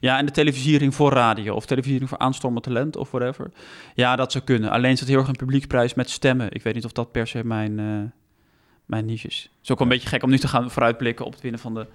Ja, 0.05 0.17
en 0.17 0.25
de 0.25 0.31
televisiering 0.31 0.95
voor 0.95 1.11
radio 1.11 1.55
of 1.55 1.65
televisiering 1.65 2.09
voor 2.09 2.17
aanstormend 2.17 2.63
talent 2.63 2.95
of 2.95 3.11
whatever. 3.11 3.51
Ja, 3.93 4.15
dat 4.15 4.31
zou 4.31 4.43
kunnen. 4.43 4.69
Alleen 4.69 4.91
is 4.91 4.99
het 4.99 5.09
heel 5.09 5.17
erg 5.17 5.27
een 5.27 5.35
publieksprijs 5.35 5.93
met 5.93 6.09
stemmen. 6.09 6.51
Ik 6.51 6.63
weet 6.63 6.73
niet 6.73 6.85
of 6.85 6.91
dat 6.91 7.11
per 7.11 7.27
se 7.27 7.45
mijn, 7.45 7.79
eh, 7.79 8.01
mijn 8.85 9.05
niche 9.05 9.27
is. 9.27 9.41
Het 9.41 9.63
is 9.63 9.71
ook 9.71 9.79
wel 9.79 9.87
een 9.87 9.93
beetje 9.93 10.09
gek 10.09 10.23
om 10.23 10.29
nu 10.29 10.37
te 10.37 10.47
gaan 10.47 10.71
vooruitblikken 10.71 11.25
op 11.25 11.31
het 11.31 11.41
winnen 11.41 11.59
van 11.59 11.73
de 11.73 11.87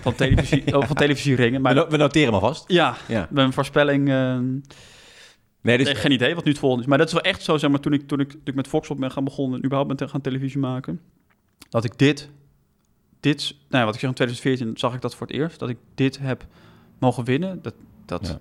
van 0.00 0.14
televisie, 0.14 0.66
oh, 0.76 0.86
van 0.86 0.96
televisieringen. 0.96 1.60
Maar 1.60 1.88
we 1.88 1.96
noteren 1.96 2.32
maar 2.32 2.40
vast. 2.40 2.64
ja, 2.68 2.96
Ja. 3.08 3.28
mijn 3.30 3.52
voorspelling... 3.52 4.08
eh, 4.08 4.38
Nee, 5.60 5.78
dus, 5.78 5.98
geen 5.98 6.12
idee 6.12 6.34
wat 6.34 6.44
nu 6.44 6.50
het 6.50 6.60
volgende 6.60 6.84
is. 6.84 6.88
Maar 6.88 6.98
dat 6.98 7.06
is 7.06 7.12
wel 7.12 7.22
echt 7.22 7.42
zo, 7.42 7.58
zeg 7.58 7.70
maar, 7.70 7.80
toen 7.80 7.92
ik, 7.92 8.08
toen 8.08 8.20
ik, 8.20 8.30
toen 8.30 8.40
ik 8.44 8.54
met 8.54 8.68
Foxpop 8.68 8.98
ben 8.98 9.10
gaan 9.10 9.24
begonnen... 9.24 9.58
en 9.58 9.64
überhaupt 9.64 10.00
met 10.00 10.10
gaan 10.10 10.20
televisie 10.20 10.58
maken... 10.58 11.00
dat 11.68 11.84
ik 11.84 11.98
dit, 11.98 12.30
dit... 13.20 13.54
Nou 13.68 13.80
ja, 13.80 13.84
wat 13.84 13.94
ik 13.94 14.00
zeg, 14.00 14.08
in 14.08 14.16
2014 14.16 14.76
zag 14.76 14.94
ik 14.94 15.00
dat 15.00 15.14
voor 15.14 15.26
het 15.26 15.36
eerst. 15.36 15.58
Dat 15.58 15.68
ik 15.68 15.76
dit 15.94 16.18
heb 16.18 16.46
mogen 17.02 17.24
winnen. 17.24 17.62
Dat, 17.62 17.74
dat 18.06 18.26
Ja. 18.26 18.38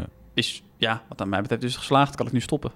Ja. 0.00 0.06
is, 0.34 0.62
ja, 0.76 1.02
wat 1.08 1.20
aan 1.20 1.28
mij 1.28 1.40
betreft 1.40 1.62
is 1.62 1.76
geslaagd. 1.76 2.14
Kan 2.16 2.26
ik 2.26 2.32
nu 2.32 2.40
stoppen. 2.40 2.72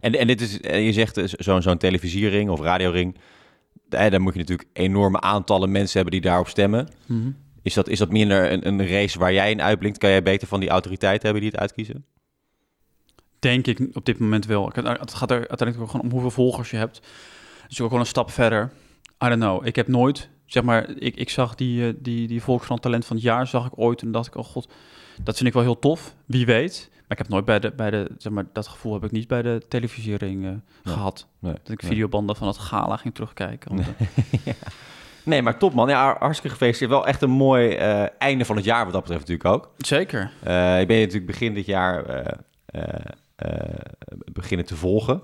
En, 0.00 0.14
en 0.14 0.26
dit 0.26 0.40
is, 0.40 0.52
je 0.62 0.92
zegt 0.92 1.16
eh, 1.16 1.24
zo'n 1.26 1.62
zo'n 1.62 1.78
televisiering 1.78 2.50
of 2.50 2.60
radioring. 2.60 3.16
Eh, 3.88 4.10
dan 4.10 4.20
moet 4.20 4.32
je 4.32 4.38
natuurlijk 4.38 4.68
enorme 4.72 5.20
aantallen 5.20 5.70
mensen 5.70 5.94
hebben 5.94 6.20
die 6.20 6.30
daarop 6.30 6.48
stemmen. 6.48 6.88
Is 7.62 7.74
dat, 7.74 7.88
is 7.88 7.98
dat 7.98 8.10
minder 8.10 8.52
een, 8.52 8.66
een 8.66 8.86
race 8.86 9.18
waar 9.18 9.32
jij 9.32 9.50
in 9.50 9.62
uitblinkt? 9.62 9.98
Kan 9.98 10.10
jij 10.10 10.22
beter 10.22 10.48
van 10.48 10.60
die 10.60 10.68
autoriteiten 10.68 11.22
hebben 11.24 11.42
die 11.42 11.50
het 11.50 11.60
uitkiezen? 11.60 12.04
Denk 13.38 13.66
ik 13.66 13.80
op 13.92 14.04
dit 14.04 14.18
moment 14.18 14.46
wel. 14.46 14.66
Het 14.74 15.14
gaat 15.14 15.30
er 15.30 15.48
uiteindelijk 15.48 15.80
ook 15.80 15.90
gewoon 15.90 16.06
om 16.06 16.10
hoeveel 16.10 16.30
volgers 16.30 16.70
je 16.70 16.76
hebt. 16.76 17.00
Dus 17.68 17.80
ook 17.80 17.86
gewoon 17.86 18.02
een 18.02 18.08
stap 18.08 18.30
verder. 18.30 18.72
I 19.24 19.28
don't 19.28 19.40
know. 19.40 19.66
Ik 19.66 19.76
heb 19.76 19.88
nooit, 19.88 20.28
zeg 20.48 20.62
maar, 20.62 20.90
ik, 20.90 21.16
ik 21.16 21.30
zag 21.30 21.54
die, 21.54 21.86
eh, 21.88 21.94
die, 21.98 22.28
die 22.28 22.42
Volkskrant 22.42 22.82
Talent 22.82 23.04
van 23.06 23.16
het 23.16 23.24
jaar, 23.24 23.46
zag 23.46 23.66
ik 23.66 23.72
ooit. 23.78 24.02
En 24.02 24.10
dacht 24.12 24.26
ik, 24.26 24.34
oh 24.36 24.44
god, 24.44 24.68
dat 25.22 25.36
vind 25.36 25.48
ik 25.48 25.54
wel 25.54 25.62
heel 25.62 25.78
tof. 25.78 26.14
Wie 26.26 26.46
weet. 26.46 26.88
Maar 26.92 27.18
ik 27.18 27.18
heb 27.18 27.28
nooit 27.28 27.44
bij 27.44 27.60
de, 27.60 27.72
bij 27.76 27.90
de 27.90 28.10
zeg 28.18 28.32
maar, 28.32 28.44
dat 28.52 28.66
gevoel 28.68 28.92
heb 28.92 29.04
ik 29.04 29.10
niet 29.10 29.28
bij 29.28 29.42
de 29.42 29.62
televisiering 29.68 30.44
eh, 30.44 30.50
Nee. 30.50 30.60
gehad. 30.82 31.26
Nee. 31.38 31.52
Dat 31.62 31.72
ik 31.72 31.82
Nee. 31.82 31.90
videobanden 31.90 32.36
van 32.36 32.46
het 32.46 32.58
gala 32.58 32.96
ging 32.96 33.14
terugkijken. 33.14 33.76
Want, 33.76 33.88
eh, 34.44 34.52
Nee, 35.24 35.42
maar 35.42 35.58
top 35.58 35.74
man. 35.74 35.88
Ja, 35.88 36.16
hartstikke 36.18 36.56
gefeliciteerd. 36.56 36.90
Wel 36.90 37.06
echt 37.06 37.22
een 37.22 37.30
mooi 37.30 37.74
einde 38.18 38.44
van 38.44 38.56
het 38.56 38.64
jaar 38.64 38.84
wat 38.84 38.92
dat 38.92 39.02
betreft 39.02 39.28
natuurlijk 39.28 39.54
ook. 39.54 39.70
Zeker. 39.78 40.22
Ik 40.80 40.86
ben 40.88 40.98
natuurlijk 40.98 41.26
begin 41.26 41.54
dit 41.54 41.66
jaar 41.66 42.04
beginnen 44.32 44.66
te 44.66 44.76
volgen. 44.76 45.20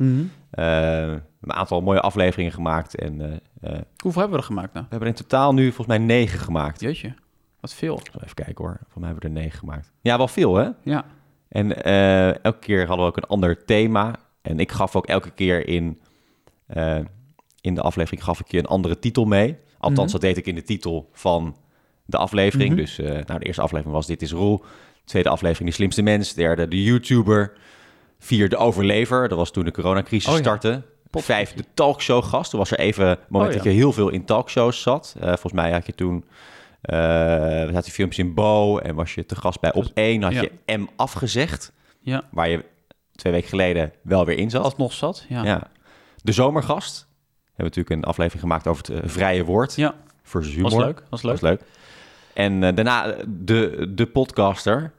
Eh, 0.50 1.08
een 1.40 1.52
aantal 1.52 1.80
mooie 1.80 2.00
afleveringen 2.00 2.52
gemaakt. 2.52 2.94
En 2.94 3.20
eh, 3.20 3.32
eh, 3.72 3.80
Hoeveel 4.02 4.20
hebben 4.20 4.30
we 4.30 4.44
er 4.46 4.52
gemaakt 4.52 4.72
nou? 4.72 4.84
we 4.84 4.90
hebben 4.90 5.08
in 5.08 5.14
totaal 5.14 5.54
nu 5.54 5.64
volgens 5.66 5.86
mij 5.86 5.98
negen 5.98 6.38
gemaakt. 6.38 6.80
Jeetje, 6.80 7.14
wat 7.60 7.74
veel. 7.74 8.00
Even 8.22 8.34
kijken 8.34 8.64
hoor. 8.64 8.78
Voor 8.88 9.00
mij 9.00 9.10
hebben 9.10 9.30
we 9.30 9.36
er 9.36 9.42
negen 9.42 9.58
gemaakt. 9.58 9.92
Ja, 10.00 10.16
wel 10.16 10.28
veel 10.28 10.56
hè? 10.56 10.68
Ja. 10.82 11.04
En 11.48 11.82
eh, 11.84 12.44
elke 12.44 12.58
keer 12.58 12.78
hadden 12.86 13.04
we 13.04 13.10
ook 13.10 13.16
een 13.16 13.22
ander 13.28 13.64
thema. 13.64 14.14
En 14.42 14.58
ik 14.60 14.72
gaf 14.72 14.96
ook 14.96 15.06
elke 15.06 15.30
keer 15.30 15.68
in, 15.68 16.00
eh, 16.66 16.98
in 17.60 17.74
de 17.74 17.80
aflevering 17.80 18.24
gaf 18.24 18.40
ik 18.40 18.50
je 18.50 18.58
een 18.58 18.66
andere 18.66 18.98
titel 18.98 19.24
mee. 19.24 19.56
Althans, 19.78 20.02
Mhm. 20.02 20.12
dat 20.12 20.20
deed 20.20 20.36
ik 20.36 20.46
in 20.46 20.54
de 20.54 20.62
titel 20.62 21.08
van 21.12 21.56
de 22.06 22.16
aflevering. 22.16 22.68
Mhm. 22.70 22.78
Dus 22.80 22.98
eh, 22.98 23.06
nou, 23.26 23.38
de 23.38 23.44
eerste 23.46 23.62
aflevering 23.62 23.94
was 23.96 24.06
Dit 24.06 24.22
is 24.22 24.32
Roel. 24.32 24.58
De 24.58 25.10
tweede 25.10 25.28
aflevering 25.28 25.68
De 25.68 25.74
Slimste 25.74 26.02
Mens. 26.02 26.34
Derde 26.34 26.68
De 26.68 26.82
YouTuber. 26.82 27.52
Vier 28.24 28.48
De 28.48 28.56
Overlever. 28.56 29.28
Dat 29.28 29.38
was 29.38 29.50
toen 29.50 29.64
de 29.64 29.70
coronacrisis 29.70 30.28
Oh 30.30 30.34
ja. 30.36 30.40
startte. 30.42 30.82
Pop- 31.10 31.22
Vijf 31.22 31.52
De 31.52 31.64
Talkshow 31.74 32.24
gast. 32.24 32.50
Toen 32.50 32.58
was 32.58 32.70
er 32.70 32.78
even 32.78 33.06
een 33.08 33.16
moment 33.28 33.50
Oh 33.50 33.56
ja. 33.56 33.62
dat 33.64 33.72
je 33.72 33.78
heel 33.78 33.92
veel 33.92 34.08
in 34.08 34.24
talkshows 34.24 34.82
zat. 34.82 35.14
Eh, 35.18 35.26
volgens 35.26 35.52
mij 35.52 35.72
had 35.72 35.86
je 35.86 35.94
toen... 35.94 36.24
eh 36.80 36.96
we 37.66 37.70
had 37.72 37.84
die 37.84 37.92
filmpjes 37.92 38.24
in 38.26 38.34
Bo 38.34 38.78
en 38.78 38.94
was 38.94 39.14
je 39.14 39.26
te 39.26 39.36
gast 39.36 39.60
bij 39.60 39.72
Op 39.72 39.86
1. 39.94 40.22
Had 40.22 40.32
Ja. 40.32 40.40
je 40.66 40.76
M 40.76 40.86
afgezegd 40.96 41.72
Ja. 42.00 42.22
waar 42.30 42.48
je 42.48 42.64
twee 43.14 43.32
weken 43.32 43.48
geleden 43.48 43.92
wel 44.02 44.24
weer 44.26 44.38
in 44.38 44.50
zat. 44.50 44.64
Alsnog 44.64 44.92
zat. 44.92 45.24
Ja. 45.28 45.44
Ja. 45.44 45.70
De 46.22 46.32
zomergast. 46.32 47.06
We 47.08 47.62
hebben 47.62 47.64
natuurlijk 47.76 47.90
een 47.90 48.04
aflevering 48.10 48.40
gemaakt 48.42 48.66
over 48.66 48.84
het 48.92 49.02
eh, 49.02 49.10
vrije 49.10 49.44
woord. 49.44 49.74
Ja. 49.74 49.94
Versus 50.22 50.54
humor. 50.54 50.70
Was 50.70 50.80
leuk. 50.84 51.02
Was 51.10 51.22
leuk. 51.22 51.32
Was 51.32 51.50
leuk. 51.50 51.60
En 52.34 52.62
eh, 52.64 52.74
daarna 52.74 53.06
eh, 53.06 53.24
de, 53.28 53.86
de 53.94 54.06
podcaster. 54.06 54.92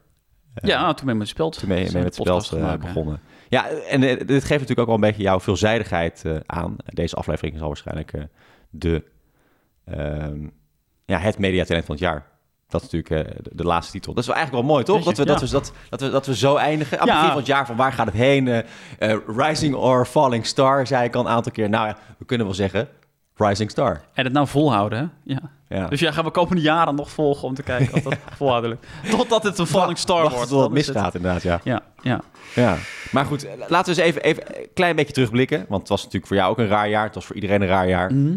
Ja, 0.62 0.94
toen 0.94 1.04
ben 1.04 1.14
ik 1.14 1.20
met 1.20 1.28
Speld. 1.28 1.58
Toen 1.58 1.68
ben 1.68 1.78
je 1.78 1.82
met 1.84 1.92
de 1.92 1.98
het 1.98 2.14
spel 2.14 2.24
podcast 2.34 2.52
eh, 2.52 2.74
begonnen. 2.74 3.20
Ja, 3.48 3.68
en 3.68 4.02
eh, 4.02 4.16
dit 4.26 4.28
geeft 4.28 4.48
natuurlijk 4.50 4.78
ook 4.78 4.86
wel 4.86 4.94
een 4.94 5.00
beetje 5.00 5.22
jouw 5.22 5.40
veelzijdigheid 5.40 6.24
eh, 6.24 6.36
aan. 6.46 6.76
Deze 6.84 7.16
aflevering 7.16 7.58
zal 7.58 7.66
waarschijnlijk 7.66 8.12
eh, 8.12 8.22
de, 8.70 9.04
ehm, 9.84 10.46
ja, 11.04 11.18
het 11.18 11.38
mediatalent 11.38 11.84
van 11.84 11.94
het 11.94 12.04
jaar. 12.04 12.26
Dat 12.68 12.82
is 12.82 12.90
natuurlijk 12.90 13.44
de, 13.44 13.50
de 13.56 13.64
laatste 13.64 13.92
titel. 13.92 14.12
Dat 14.12 14.22
is 14.22 14.28
wel 14.28 14.36
eigenlijk 14.36 14.66
wel 14.66 14.74
mooi, 14.74 14.86
toch? 14.86 14.98
Je, 14.98 15.04
Dat 15.04 15.16
we, 15.18 15.24
dat, 15.24 15.40
we, 15.40 15.48
dat, 15.48 15.72
dat, 15.90 16.00
we, 16.00 16.10
dat 16.10 16.26
we 16.26 16.36
zo 16.36 16.56
eindigen. 16.56 17.00
Aan 17.00 17.06
Ja. 17.06 17.12
begin 17.14 17.28
van 17.28 17.38
het 17.38 17.46
jaar, 17.46 17.66
van 17.66 17.76
waar 17.76 17.92
gaat 17.92 18.06
het 18.06 18.14
heen? 18.14 18.64
Rising 19.26 19.74
or 19.74 20.04
Falling 20.06 20.46
Star, 20.46 20.86
zei 20.86 21.04
ik 21.04 21.14
al 21.14 21.20
een 21.20 21.30
aantal 21.30 21.52
keer. 21.52 21.68
Nou 21.68 21.86
ja, 21.86 21.96
we 22.18 22.24
kunnen 22.24 22.46
wel 22.46 22.54
zeggen 22.54 22.88
Rising 23.34 23.70
Star. 23.70 24.00
En 24.14 24.24
het 24.24 24.32
nou 24.32 24.46
volhouden, 24.46 24.98
hè? 24.98 25.32
Ja. 25.34 25.40
Ja. 25.68 25.86
Dus 25.88 26.00
ja, 26.00 26.12
gaan 26.12 26.24
we 26.24 26.30
komende 26.30 26.62
jaren 26.62 26.94
nog 26.94 27.10
volgen 27.10 27.48
om 27.48 27.54
te 27.54 27.62
kijken 27.62 27.94
of 27.94 28.02
dat 28.02 28.16
volhouden 28.36 28.70
lukt. 28.70 28.86
Totdat 29.10 29.42
het 29.42 29.58
een 29.58 29.66
falling 29.66 29.98
star 29.98 30.22
Wacht 30.22 30.34
wordt. 30.34 30.48
tot 30.48 30.58
het 30.60 30.66
het- 30.68 30.86
misgaat, 30.86 31.14
inderdaad, 31.14 31.42
ja. 31.42 31.60
Ja, 31.64 31.82
ja. 32.02 32.20
Ja, 32.54 32.76
maar 33.10 33.24
goed, 33.24 33.44
eh, 33.44 33.52
laten 33.68 33.94
we 33.94 34.00
eens 34.02 34.08
even, 34.10 34.22
even 34.22 34.42
een 34.60 34.66
klein 34.74 34.96
beetje 34.96 35.12
terugblikken. 35.12 35.64
Want 35.68 35.80
het 35.80 35.88
was 35.90 35.98
natuurlijk 35.98 36.26
voor 36.26 36.36
jou 36.36 36.50
ook 36.50 36.58
een 36.58 36.66
raar 36.68 36.88
jaar. 36.88 37.04
Het 37.04 37.14
was 37.14 37.24
voor 37.24 37.34
iedereen 37.34 37.62
een 37.62 37.68
raar 37.68 37.88
jaar. 37.88 38.12
Mhm. 38.14 38.36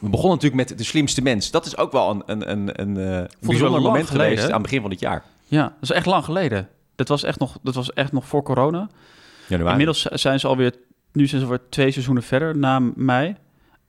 We 0.00 0.08
begonnen 0.08 0.38
natuurlijk 0.38 0.68
met 0.68 0.78
de 0.78 0.84
slimste 0.84 1.22
mens. 1.22 1.50
Dat 1.50 1.66
is 1.66 1.76
ook 1.76 1.92
wel 1.92 2.10
een, 2.10 2.22
een, 2.26 2.50
een, 2.50 2.80
een 2.80 2.96
eh, 2.96 3.28
bijzonder 3.40 3.80
moment 3.80 4.06
geleden, 4.10 4.28
geweest 4.30 4.46
aan 4.46 4.52
het 4.52 4.62
begin 4.62 4.80
van 4.80 4.90
dit 4.90 5.00
jaar. 5.00 5.22
ja, 5.46 5.62
dat 5.62 5.72
is 5.80 5.90
echt 5.90 6.06
lang 6.06 6.24
geleden. 6.24 6.68
Dat 6.94 7.08
was 7.08 7.22
echt 7.22 7.38
nog, 7.38 7.58
dat 7.62 7.74
was 7.74 7.92
echt 7.92 8.12
nog 8.12 8.26
voor 8.26 8.42
corona. 8.42 8.88
Januari. 9.46 9.70
Inmiddels 9.70 10.02
zijn 10.02 10.40
ze 10.40 10.46
alweer, 10.46 10.74
nu 11.12 11.26
zijn 11.26 11.40
ze 11.40 11.46
alweer 11.46 11.62
twee 11.68 11.90
seizoenen 11.90 12.22
verder 12.22 12.56
na 12.56 12.78
mei. 12.94 13.28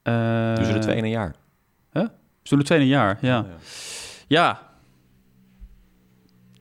Uh, 0.04 0.56
Dus 0.56 0.68
er 0.68 0.80
twee 0.80 0.96
in 0.96 1.04
een 1.04 1.10
jaar. 1.10 1.36
Twee 2.44 2.80
in 2.80 2.86
een 2.86 2.88
jaar, 2.88 3.18
ja. 3.22 3.46
Ja, 4.28 4.60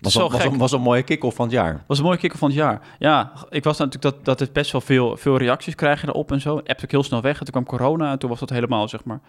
Was, 0.03 0.15
was, 0.15 0.45
een, 0.45 0.59
was 0.59 0.73
een 0.73 0.81
mooie 0.81 1.03
kick-off 1.03 1.37
van 1.37 1.45
het 1.45 1.55
jaar. 1.55 1.85
was 1.87 1.99
een 1.99 2.05
mooie 2.05 2.19
kikker 2.19 2.39
van 2.39 2.49
het 2.49 2.59
jaar. 2.59 2.81
Ja, 2.99 3.33
ik 3.51 3.65
was 3.65 3.79
natuurlijk 3.79 4.15
dat, 4.15 4.25
dat 4.25 4.41
het 4.41 4.53
best 4.53 4.73
wel 4.73 4.81
veel, 4.81 5.17
veel 5.17 5.37
reacties 5.37 5.75
krijgen 5.75 6.09
erop 6.09 6.33
en 6.33 6.41
zo. 6.41 6.57
Appt 6.57 6.85
ook 6.85 6.91
heel 6.91 7.03
snel 7.03 7.21
weg. 7.21 7.39
En 7.39 7.45
toen 7.45 7.53
kwam 7.53 7.79
corona 7.79 8.11
en 8.13 8.19
toen 8.19 8.31
was 8.31 8.39
dat 8.39 8.51
helemaal, 8.51 8.89
zeg 8.89 9.05
maar, 9.05 9.21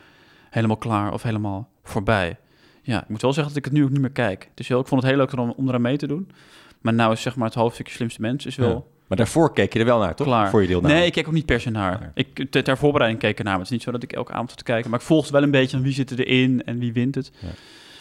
helemaal 0.49 0.77
klaar 0.77 1.13
of 1.13 1.23
helemaal 1.23 1.69
voorbij. 1.83 2.37
Ja, 2.81 3.01
ik 3.01 3.09
moet 3.09 3.21
wel 3.21 3.33
zeggen 3.33 3.53
dat 3.53 3.65
ik 3.65 3.71
het 3.71 3.79
nu 3.79 3.83
ook 3.83 3.89
niet 3.89 4.01
meer 4.01 4.09
kijk. 4.11 4.49
Dus 4.53 4.67
heel, 4.67 4.79
ik 4.79 4.87
vond 4.87 5.01
het 5.01 5.09
heel 5.09 5.19
leuk 5.19 5.37
om, 5.37 5.53
om 5.57 5.67
eraan 5.67 5.81
mee 5.81 5.97
te 5.97 6.07
doen. 6.07 6.31
Maar 6.81 6.93
nou 6.93 7.11
is 7.11 7.21
zeg 7.21 7.35
maar 7.35 7.47
het 7.47 7.55
hoofdstukje 7.55 7.93
slimste 7.93 8.21
mens 8.21 8.45
is 8.45 8.55
wel 8.55 8.69
Ja. 8.69 8.81
Maar 9.15 9.25
daarvoor 9.25 9.53
keek 9.53 9.73
je 9.73 9.79
er 9.79 9.85
wel 9.85 9.99
naar, 9.99 10.15
toch? 10.15 10.27
klaar. 10.27 10.49
Voor 10.49 10.61
je 10.61 10.67
deelname. 10.67 10.93
Nee, 10.93 11.05
ik 11.05 11.11
keek 11.11 11.27
ook 11.27 11.33
niet 11.33 11.45
per 11.45 11.61
se 11.61 11.69
naar. 11.69 12.11
Ik, 12.13 12.51
ter, 12.51 12.63
ter 12.63 12.77
voorbereiding 12.77 13.21
keek 13.21 13.39
ik 13.39 13.43
naar. 13.43 13.45
Maar 13.45 13.55
het 13.55 13.65
is 13.65 13.71
niet 13.71 13.81
zo 13.81 13.91
dat 13.91 14.03
ik 14.03 14.13
elke 14.13 14.31
avond 14.31 14.49
zat 14.49 14.57
te 14.57 14.63
kijken. 14.63 14.89
Maar 14.89 14.99
ik 14.99 15.05
volgde 15.05 15.31
wel 15.31 15.43
een 15.43 15.51
beetje 15.51 15.75
van 15.75 15.85
wie 15.85 15.93
zit 15.93 16.19
erin 16.19 16.63
en 16.65 16.79
wie 16.79 16.93
wint 16.93 17.15
het. 17.15 17.31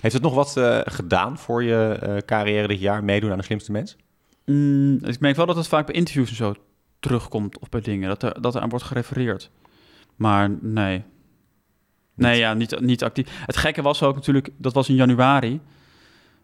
Heeft 0.01 0.15
het 0.15 0.23
nog 0.23 0.35
wat 0.35 0.57
eh, 0.57 0.81
gedaan 0.85 1.39
voor 1.39 1.63
je 1.63 1.99
eh, 2.01 2.17
carrière 2.17 2.69
dit 2.69 2.81
jaar? 2.81 3.05
Meedoen 3.05 3.31
aan 3.31 3.39
de 3.39 3.45
slimste 3.45 3.73
mens? 3.73 3.97
Mm, 4.45 4.99
ik 5.05 5.21
merk 5.21 5.37
wel 5.37 5.47
dat 5.47 5.57
het 5.57 5.69
vaak 5.69 5.87
bij 5.87 5.95
interviews 5.95 6.29
en 6.31 6.37
zo 6.37 6.55
terugkomt 7.01 7.59
of 7.59 7.69
bij 7.69 7.81
dingen. 7.81 8.09
Dat 8.09 8.23
er, 8.23 8.43
dat 8.43 8.55
er 8.55 8.61
aan 8.61 8.69
wordt 8.69 8.85
gerefereerd. 8.85 9.51
Maar 10.17 10.51
nee. 10.61 11.03
Nee, 12.15 12.39
ja, 12.39 12.55
niet, 12.55 12.81
niet 12.81 13.05
actief. 13.05 13.43
Het 13.47 13.57
gekke 13.57 13.83
was 13.83 14.03
ook 14.03 14.15
natuurlijk, 14.15 14.49
dat 14.57 14.73
was 14.73 14.89
in 14.89 14.95
januari. 14.95 15.61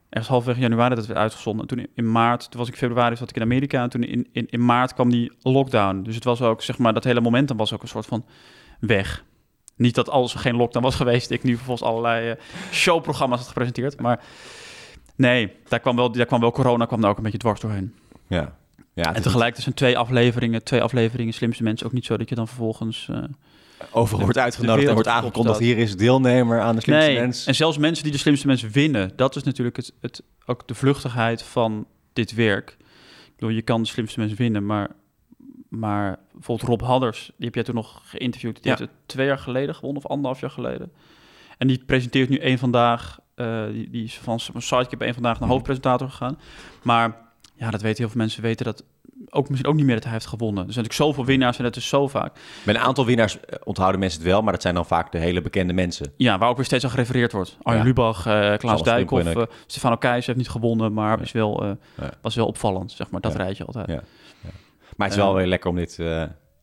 Ergens 0.09 0.31
halfweg 0.31 0.59
januari 0.59 0.95
dat 0.95 1.07
werd 1.07 1.19
uitgezonden. 1.19 1.63
En 1.63 1.77
toen 1.77 1.87
in, 1.95 2.13
maart, 2.13 2.51
toen 2.51 2.61
was 2.61 2.69
ik 2.69 2.77
februari, 2.77 3.17
zat 3.17 3.31
ik 3.31 3.37
in 3.37 3.43
Amerika. 3.43 3.83
En 3.83 3.89
toen 3.89 4.03
in, 4.03 4.29
in, 4.33 4.47
in 4.49 4.65
maart 4.65 4.95
kwam 4.95 5.11
die 5.11 5.33
lockdown. 5.43 6.03
Dus 6.03 6.15
het 6.15 6.25
was 6.25 6.43
ook, 6.43 6.63
zeg 6.63 6.79
maar, 6.79 6.95
dat 6.95 7.05
hele 7.05 7.21
momentum 7.21 7.57
was 7.57 7.73
ook 7.73 7.83
een 7.83 7.89
soort 7.89 8.07
van 8.07 8.25
weg. 8.81 9.25
Niet 9.77 9.95
dat 9.95 10.09
alles 10.09 10.35
geen 10.35 10.57
lockdown 10.57 10.85
was 10.85 10.95
geweest. 10.95 11.31
Ik 11.31 11.43
nu 11.43 11.57
vervolgens 11.57 11.89
allerlei 11.89 12.31
eh, 12.31 12.37
showprogramma's 12.71 13.39
had 13.39 13.49
gepresenteerd. 13.49 14.01
Maar 14.01 14.25
nee, 15.17 15.53
daar 15.69 15.81
kwam 15.81 15.97
wel, 15.97 16.13
daar 16.13 16.27
kwam 16.27 16.41
wel 16.41 16.53
corona 16.53 16.85
kwam 16.85 17.01
daar 17.01 17.11
ook 17.11 17.17
een 17.17 17.23
beetje 17.23 17.39
dwars 17.39 17.61
doorheen. 17.61 17.95
Ja. 18.27 18.57
ja 18.95 19.05
En 19.05 19.15
is 19.15 19.23
tegelijk 19.23 19.55
tussen 19.55 19.75
twee 19.75 19.99
afleveringen, 19.99 20.65
twee 20.65 20.83
afleveringen 20.83 21.35
slimste 21.35 21.63
mensen 21.63 21.87
ook 21.87 21.93
niet 21.93 22.05
zo 22.05 22.17
dat 22.17 22.29
je 22.29 22.35
dan 22.35 22.49
vervolgens. 22.49 23.09
eh, 23.09 23.23
overal 23.91 24.23
wordt 24.23 24.39
uitgenodigd 24.39 24.87
en 24.89 24.93
wordt 24.95 25.09
aangekondigd... 25.09 25.59
hier 25.59 25.79
is 25.79 25.97
deelnemer 25.97 26.61
aan 26.61 26.75
de 26.75 26.81
slimste 26.81 27.07
nee, 27.07 27.19
mens. 27.21 27.47
en 27.47 27.55
zelfs 27.55 27.79
mensen 27.79 28.03
die 28.05 28.13
de 28.13 28.19
slimste 28.19 28.47
mensen 28.47 28.71
winnen, 28.71 29.13
dat 29.17 29.37
is 29.37 29.43
natuurlijk 29.43 29.77
het, 29.77 29.93
het, 30.01 30.23
ook 30.47 30.69
de 30.69 30.75
vluchtigheid 30.75 31.43
van 31.43 31.87
dit 32.13 32.35
werk. 32.35 32.77
Ik 33.27 33.35
bedoel, 33.37 33.55
je 33.55 33.63
kan 33.63 33.83
de 33.83 33.89
slimste 33.89 34.19
mensen 34.19 34.39
winnen, 34.39 34.67
maar 34.67 34.89
maar 35.69 36.19
bijvoorbeeld 36.33 36.69
Rob 36.69 36.83
Hadders, 36.83 37.27
die 37.37 37.45
heb 37.47 37.55
jij 37.55 37.63
toen 37.65 37.75
nog 37.75 38.01
geïnterviewd. 38.05 38.55
Die 38.55 38.65
Ja. 38.73 38.79
heeft 38.79 38.91
het 38.91 39.01
twee 39.07 39.27
jaar 39.27 39.39
geleden 39.39 39.75
gewonnen 39.75 40.03
of 40.05 40.11
anderhalf 40.11 40.41
jaar 40.41 40.51
geleden. 40.51 40.93
En 41.59 41.67
die 41.67 41.83
presenteert 41.87 42.29
nu 42.29 42.37
één 42.39 42.59
vandaag. 42.59 43.19
eh, 43.35 43.67
die, 43.67 43.91
die 43.91 44.05
is 44.05 44.19
van 44.19 44.41
sidekick 44.57 45.01
één 45.01 45.15
vandaag 45.15 45.33
naar 45.33 45.43
Mhm. 45.43 45.51
hoofdpresentator 45.51 46.09
gegaan. 46.11 46.39
Maar 46.83 47.17
ja, 47.55 47.71
dat 47.71 47.81
weten 47.83 47.99
heel 47.99 48.09
veel 48.09 48.21
mensen 48.21 48.43
weten 48.43 48.65
dat 48.65 48.85
ook 49.31 49.49
misschien 49.49 49.71
ook 49.71 49.77
niet 49.77 49.85
meer 49.85 49.95
dat 49.95 50.05
hij 50.05 50.13
heeft 50.13 50.27
gewonnen. 50.27 50.67
Er 50.67 50.73
zijn 50.73 50.85
natuurlijk 50.85 51.11
zoveel 51.11 51.25
winnaars 51.25 51.59
en 51.59 51.65
dat 51.65 51.77
is 51.77 51.89
zo 51.89 52.09
vaak. 52.09 52.39
Met 52.65 52.75
een 52.75 52.81
aantal 52.81 53.05
winnaars 53.07 53.41
eh, 53.41 53.59
onthouden 53.65 54.01
mensen 54.01 54.19
het 54.21 54.29
wel, 54.29 54.43
maar 54.43 54.53
dat 54.53 54.63
zijn 54.63 54.75
dan 54.75 54.87
vaak 54.87 55.13
de 55.13 55.19
hele 55.19 55.41
bekende 55.41 55.73
mensen. 55.73 56.13
Ja, 56.17 56.39
waar 56.39 56.49
ook 56.49 56.57
weer 56.57 56.65
steeds 56.65 56.85
aan 56.85 56.91
gerefereerd 56.91 57.33
wordt. 57.33 57.57
Arjen 57.63 57.83
Ja. 57.83 57.89
Lubach, 57.89 58.27
eh 58.27 58.57
Klaas 58.57 58.83
Dijkhoff, 58.83 59.35
uh, 59.35 59.43
Stefano 59.67 59.97
Keijs 59.97 60.27
heeft 60.27 60.39
niet 60.39 60.49
gewonnen, 60.49 60.93
maar 60.93 61.17
Ja. 61.17 61.23
is 61.23 61.33
wel, 61.33 61.65
Ja. 61.65 61.77
was 62.21 62.35
wel 62.35 62.47
opvallend, 62.47 62.93
zeg 62.93 63.11
maar. 63.11 63.21
Dat 63.21 63.35
rijtje 63.35 63.65
altijd. 63.65 63.89
Ja. 63.89 64.03
Maar 64.97 65.09
het 65.09 65.17
is 65.17 65.23
wel 65.23 65.35
weer 65.35 65.47
lekker 65.47 65.71
om 65.71 65.77
dit 65.77 65.99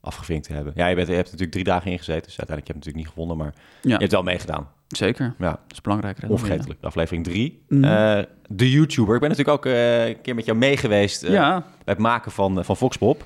afgevinkt 0.02 0.48
te 0.48 0.54
hebben. 0.54 0.74
Ja, 0.76 0.88
je, 0.88 0.96
bent, 0.96 1.08
je 1.08 1.14
hebt 1.14 1.26
natuurlijk 1.26 1.52
drie 1.52 1.64
dagen 1.64 1.92
ingezeten, 1.92 2.24
dus 2.24 2.38
uiteindelijk 2.38 2.68
heb 2.68 2.76
je 2.76 2.82
natuurlijk 2.92 3.06
niet 3.06 3.14
gewonnen, 3.14 3.38
maar 3.38 3.54
je 3.82 3.96
hebt 3.98 4.12
wel 4.12 4.24
meegedaan. 4.24 4.68
Zeker, 4.98 5.36
Ja, 5.40 5.50
dat 5.50 5.60
is 5.72 5.82
dan 5.82 6.30
onvergetelijk. 6.30 6.80
Aflevering 6.84 7.24
drie. 7.24 7.62
Mhm. 7.68 7.84
Eh, 7.84 8.24
de 8.50 8.72
YouTuber. 8.72 9.14
Ik 9.16 9.20
ben 9.22 9.30
natuurlijk 9.30 9.58
ook 9.58 9.66
eh, 9.66 10.08
een 10.08 10.22
keer 10.22 10.36
met 10.36 10.46
jou 10.46 10.58
mee 10.58 10.78
geweest 10.78 11.24
eh. 11.24 11.32
Ja, 11.32 11.60
bij 11.60 11.94
het 11.94 11.98
maken 11.98 12.32
van, 12.32 12.66
van 12.66 12.78
Voxpop. 12.78 13.24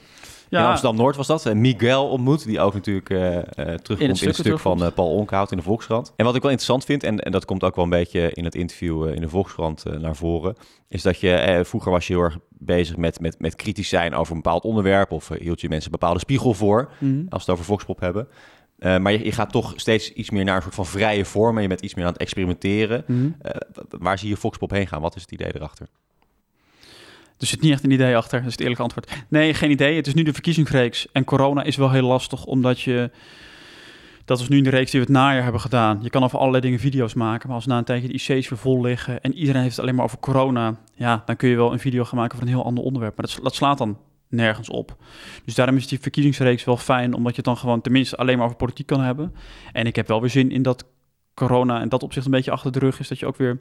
In 0.50 0.58
ja. 0.58 0.68
Amsterdam-Noord 0.70 1.16
was 1.16 1.28
dat. 1.28 1.54
Miguel 1.54 2.10
ontmoet, 2.10 2.46
die 2.46 2.60
ook 2.60 2.74
natuurlijk 2.74 3.06
terugkomt 3.08 4.00
in 4.00 4.08
het 4.08 4.18
stuk 4.18 4.34
stuk, 4.34 4.60
van 4.60 4.92
Paul 4.96 5.16
Onkhout 5.16 5.52
in 5.52 5.58
de 5.58 5.64
Volkskrant. 5.64 6.14
En 6.16 6.26
wat 6.26 6.36
ik 6.36 6.42
wel 6.42 6.52
interessant 6.52 6.86
vind, 6.86 7.04
en, 7.04 7.20
en 7.20 7.32
dat 7.32 7.46
komt 7.46 7.64
ook 7.64 7.76
wel 7.76 7.84
een 7.84 7.90
beetje 7.90 8.32
in 8.34 8.44
het 8.44 8.56
interview 8.56 9.08
in 9.08 9.22
de 9.22 9.30
Volkskrant 9.30 9.84
naar 10.00 10.16
voren, 10.16 10.56
is 10.88 11.02
dat 11.02 11.20
je, 11.20 11.62
vroeger 11.66 11.92
was 11.92 12.08
je 12.08 12.14
heel 12.14 12.24
erg 12.24 12.38
bezig 12.50 12.98
met, 12.98 13.20
met, 13.20 13.40
met 13.40 13.56
kritisch 13.56 13.90
zijn 13.90 14.14
over 14.14 14.36
een 14.36 14.42
bepaald 14.42 14.64
onderwerp, 14.64 15.12
of 15.12 15.30
hield 15.40 15.62
je 15.62 15.70
mensen 15.70 15.92
een 15.92 16.00
bepaalde 16.00 16.20
spiegel 16.20 16.54
voor, 16.54 16.92
Mhm. 17.00 17.14
als 17.30 17.46
we 17.46 17.52
het 17.52 17.60
over 17.60 17.66
Voxpop 17.66 18.00
hebben. 18.00 18.28
Eh, 18.80 18.98
maar 18.98 19.12
je, 19.12 19.24
je 19.24 19.32
gaat 19.32 19.52
toch 19.52 19.74
steeds 19.76 20.14
iets 20.14 20.30
meer 20.30 20.44
naar 20.44 20.56
een 20.56 20.62
soort 20.62 20.76
van 20.76 20.86
vrije 20.86 21.26
vorm 21.26 21.56
en 21.56 21.62
je 21.62 21.68
bent 21.68 21.82
iets 21.82 21.94
meer 21.94 22.06
aan 22.06 22.12
het 22.12 22.22
experimenteren. 22.22 23.04
Mhm. 23.08 23.30
Eh, 23.42 23.56
waar 23.90 24.20
zie 24.20 24.30
je 24.30 24.36
Voxpop 24.36 24.72
heen 24.72 24.88
gaan? 24.88 25.02
Wat 25.02 25.16
is 25.16 25.22
het 25.22 25.32
idee 25.32 25.56
erachter? 25.56 25.88
Er 27.38 27.48
zit 27.48 27.62
niet 27.62 27.72
echt 27.72 27.84
een 27.84 27.92
idee 27.92 28.18
achter, 28.18 28.38
dat 28.38 28.48
is 28.48 28.52
het 28.52 28.62
eerlijke 28.62 28.84
antwoord. 28.84 29.12
Nee, 29.28 29.54
geen 29.54 29.72
idee. 29.72 29.96
Het 29.96 30.08
is 30.08 30.14
nu 30.14 30.24
de 30.24 30.34
verkiezingsreeks. 30.34 31.08
En 31.12 31.24
corona 31.24 31.64
is 31.64 31.76
wel 31.76 31.92
heel 31.92 32.08
lastig, 32.08 32.46
omdat 32.46 32.82
je... 32.82 33.12
Dat 34.26 34.40
is 34.40 34.48
nu 34.48 34.58
in 34.58 34.64
de 34.64 34.70
reeks 34.70 34.92
die 34.92 35.00
we 35.00 35.06
het 35.06 35.16
najaar 35.16 35.44
hebben 35.44 35.62
gedaan. 35.62 36.00
Je 36.02 36.10
kan 36.10 36.24
over 36.24 36.38
allerlei 36.38 36.62
dingen 36.62 36.80
video's 36.80 37.14
maken, 37.14 37.48
maar 37.48 37.56
als 37.56 37.66
na 37.66 37.78
een 37.78 37.84
tijdje 37.84 38.08
de 38.08 38.14
IC's 38.14 38.50
weer 38.50 38.60
vol 38.60 38.82
liggen... 38.82 39.22
en 39.22 39.36
iedereen 39.36 39.62
heeft 39.62 39.76
het 39.76 39.84
alleen 39.84 39.96
maar 39.96 40.06
over 40.06 40.20
corona... 40.20 40.76
ja, 40.94 41.24
dan 41.26 41.36
kun 41.36 41.50
je 41.50 41.56
wel 41.56 41.74
een 41.74 41.80
video 41.80 42.04
gaan 42.04 42.18
maken 42.18 42.36
over 42.36 42.48
een 42.48 42.54
heel 42.54 42.66
ander 42.66 42.84
onderwerp. 42.84 43.18
Maar 43.18 43.26
dat, 43.26 43.40
dat 43.44 43.56
slaat 43.56 43.78
dan 43.78 43.98
nergens 44.30 44.70
op. 44.70 44.98
Dus 45.46 45.56
daarom 45.56 45.76
is 45.76 45.88
die 45.88 46.00
verkiezingsreeks 46.00 46.64
wel 46.64 46.78
fijn... 46.78 47.14
omdat 47.14 47.32
je 47.32 47.38
het 47.38 47.46
dan 47.46 47.58
gewoon 47.58 47.82
tenminste 47.82 48.16
alleen 48.16 48.38
maar 48.38 48.46
over 48.46 48.58
politiek 48.58 48.88
kan 48.88 49.02
hebben. 49.02 49.34
En 49.72 49.86
ik 49.86 49.96
heb 49.96 50.08
wel 50.08 50.22
weer 50.22 50.30
zin 50.30 50.52
in 50.52 50.62
dat 50.62 50.86
corona 51.34 51.82
in 51.82 51.90
dat 51.90 52.04
opzicht 52.04 52.26
een 52.26 52.32
beetje 52.32 52.52
achter 52.52 52.72
de 52.72 52.80
rug 52.80 53.00
is... 53.00 53.08
dat 53.08 53.20
je 53.20 53.26
ook 53.26 53.38
weer 53.38 53.60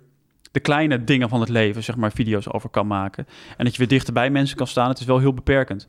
de 0.53 0.61
kleine 0.61 1.05
dingen 1.05 1.29
van 1.29 1.41
het 1.41 1.49
leven, 1.49 1.85
zeg 1.85 1.97
maar, 1.97 2.13
video's 2.13 2.53
over 2.53 2.69
kan 2.69 2.87
maken. 2.87 3.27
En 3.57 3.65
dat 3.65 3.73
je 3.73 3.79
weer 3.79 3.89
dichter 3.89 4.13
bij 4.13 4.31
mensen 4.31 4.57
kan 4.57 4.67
staan. 4.67 4.89
Het 4.89 5.01
is 5.01 5.07
wel 5.07 5.19
heel 5.19 5.35
beperkend. 5.35 5.87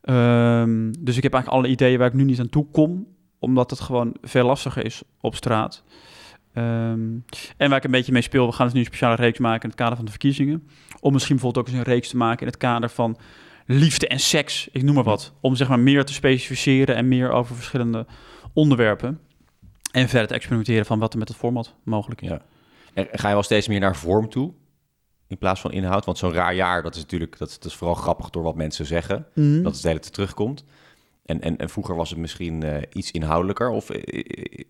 Ehm, 0.00 0.92
dus 0.98 1.16
ik 1.16 1.22
heb 1.22 1.32
eigenlijk 1.32 1.48
alle 1.48 1.72
ideeën 1.72 1.98
waar 1.98 2.08
ik 2.08 2.14
nu 2.14 2.24
niet 2.24 2.40
aan 2.40 2.48
toe 2.48 2.66
kom, 2.70 3.06
omdat 3.38 3.70
het 3.70 3.80
gewoon 3.80 4.16
veel 4.22 4.46
lastiger 4.46 4.84
is 4.84 5.02
op 5.20 5.34
straat. 5.34 5.84
Ehm, 6.52 7.18
en 7.56 7.68
waar 7.68 7.76
ik 7.76 7.84
een 7.84 7.90
beetje 7.90 8.12
mee 8.12 8.22
speel, 8.22 8.46
we 8.46 8.52
gaan 8.52 8.66
dus 8.66 8.74
nu 8.74 8.80
een 8.80 8.86
speciale 8.86 9.14
reeks 9.14 9.38
maken 9.38 9.62
in 9.62 9.68
het 9.68 9.78
kader 9.78 9.96
van 9.96 10.04
de 10.04 10.10
verkiezingen. 10.10 10.68
Om 11.00 11.12
misschien 11.12 11.34
bijvoorbeeld 11.36 11.66
ook 11.66 11.72
eens 11.72 11.86
een 11.86 11.92
reeks 11.92 12.08
te 12.08 12.16
maken 12.16 12.40
in 12.40 12.46
het 12.46 12.56
kader 12.56 12.88
van 12.88 13.16
liefde 13.66 14.06
en 14.08 14.20
seks, 14.20 14.68
ik 14.72 14.82
noem 14.82 14.94
maar 14.94 15.04
wat. 15.04 15.32
Om 15.40 15.56
zeg 15.56 15.68
maar 15.68 15.78
meer 15.78 16.04
te 16.04 16.12
specificeren 16.12 16.96
en 16.96 17.08
meer 17.08 17.30
over 17.30 17.54
verschillende 17.54 18.06
onderwerpen. 18.52 19.20
En 19.92 20.08
verder 20.08 20.28
te 20.28 20.34
experimenteren 20.34 20.86
van 20.86 20.98
wat 20.98 21.12
er 21.12 21.18
met 21.18 21.28
het 21.28 21.36
format 21.36 21.74
mogelijk 21.84 22.22
is. 22.22 22.28
Ja. 22.28 22.42
En 22.94 23.08
ga 23.12 23.28
je 23.28 23.34
wel 23.34 23.42
steeds 23.42 23.68
meer 23.68 23.80
naar 23.80 23.96
vorm 23.96 24.28
toe? 24.28 24.52
In 25.28 25.38
plaats 25.38 25.60
van 25.60 25.72
inhoud? 25.72 26.04
Want 26.04 26.18
zo'n 26.18 26.32
raar 26.32 26.54
jaar, 26.54 26.82
dat 26.82 26.94
is 26.94 27.00
natuurlijk 27.00 27.38
dat, 27.38 27.48
is- 27.48 27.58
dat 27.58 27.64
is 27.70 27.74
vooral 27.76 27.96
grappig 27.96 28.30
door 28.30 28.42
wat 28.42 28.54
mensen 28.56 28.86
zeggen. 28.86 29.26
Mhm. 29.34 29.62
Dat 29.62 29.74
is 29.74 29.80
de 29.80 29.88
hele 29.88 30.00
tijd 30.00 30.12
terugkomt. 30.12 30.64
En, 31.24 31.40
en, 31.40 31.56
en 31.56 31.68
vroeger 31.68 31.96
was 31.96 32.10
het 32.10 32.18
misschien 32.18 32.62
eh, 32.62 32.82
iets 32.92 33.10
inhoudelijker? 33.10 33.70
Of, 33.70 33.90
eh, 33.90 33.98
eh, 33.98 34.64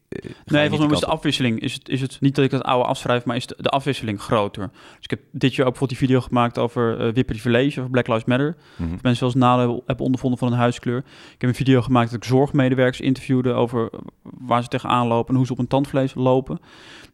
Nee, 0.44 0.68
volgens 0.68 0.88
mij 0.88 0.99
is 0.99 1.04
de 1.04 1.06
afwisseling, 1.06 1.61
is 1.61 1.73
het, 1.73 1.88
is 1.88 2.00
het 2.00 2.20
niet 2.20 2.34
dat 2.34 2.44
ik 2.44 2.50
het 2.50 2.62
oude 2.62 2.88
afschrijf, 2.88 3.25
maar 3.25 3.37
is 3.37 3.46
de, 3.46 3.56
de 3.58 3.68
afwisseling 3.68 4.20
groter. 4.20 4.70
Dus 4.73 5.04
ik 5.04 5.11
heb 5.11 5.20
dit 5.30 5.54
jaar 5.54 5.66
ook 5.66 5.73
bijvoorbeeld 5.73 6.00
die 6.00 6.08
video 6.08 6.20
gemaakt 6.20 6.58
over 6.58 7.16
uh, 7.16 7.25
Privilege, 7.25 7.78
over 7.78 7.90
Black 7.90 8.06
Lives 8.06 8.25
Matter. 8.25 8.56
Mhm. 8.76 8.94
Of 8.94 9.02
mensen 9.02 9.16
zelfs 9.16 9.34
nadeel 9.34 9.82
hebben 9.87 10.04
ondervonden 10.04 10.38
van 10.38 10.52
een 10.52 10.58
huidskleur. 10.58 10.99
Ik 11.34 11.40
heb 11.40 11.50
een 11.50 11.56
video 11.56 11.82
gemaakt 11.82 12.11
dat 12.11 12.18
ik 12.18 12.25
zorgmedewerkers 12.25 13.00
interviewde 13.00 13.52
over 13.52 13.90
waar 14.23 14.62
ze 14.62 14.68
tegenaan 14.68 15.06
lopen 15.06 15.28
en 15.28 15.37
hoe 15.37 15.46
ze 15.46 15.52
op 15.52 15.58
een 15.58 15.66
tandvlees 15.66 16.14
lopen. 16.14 16.58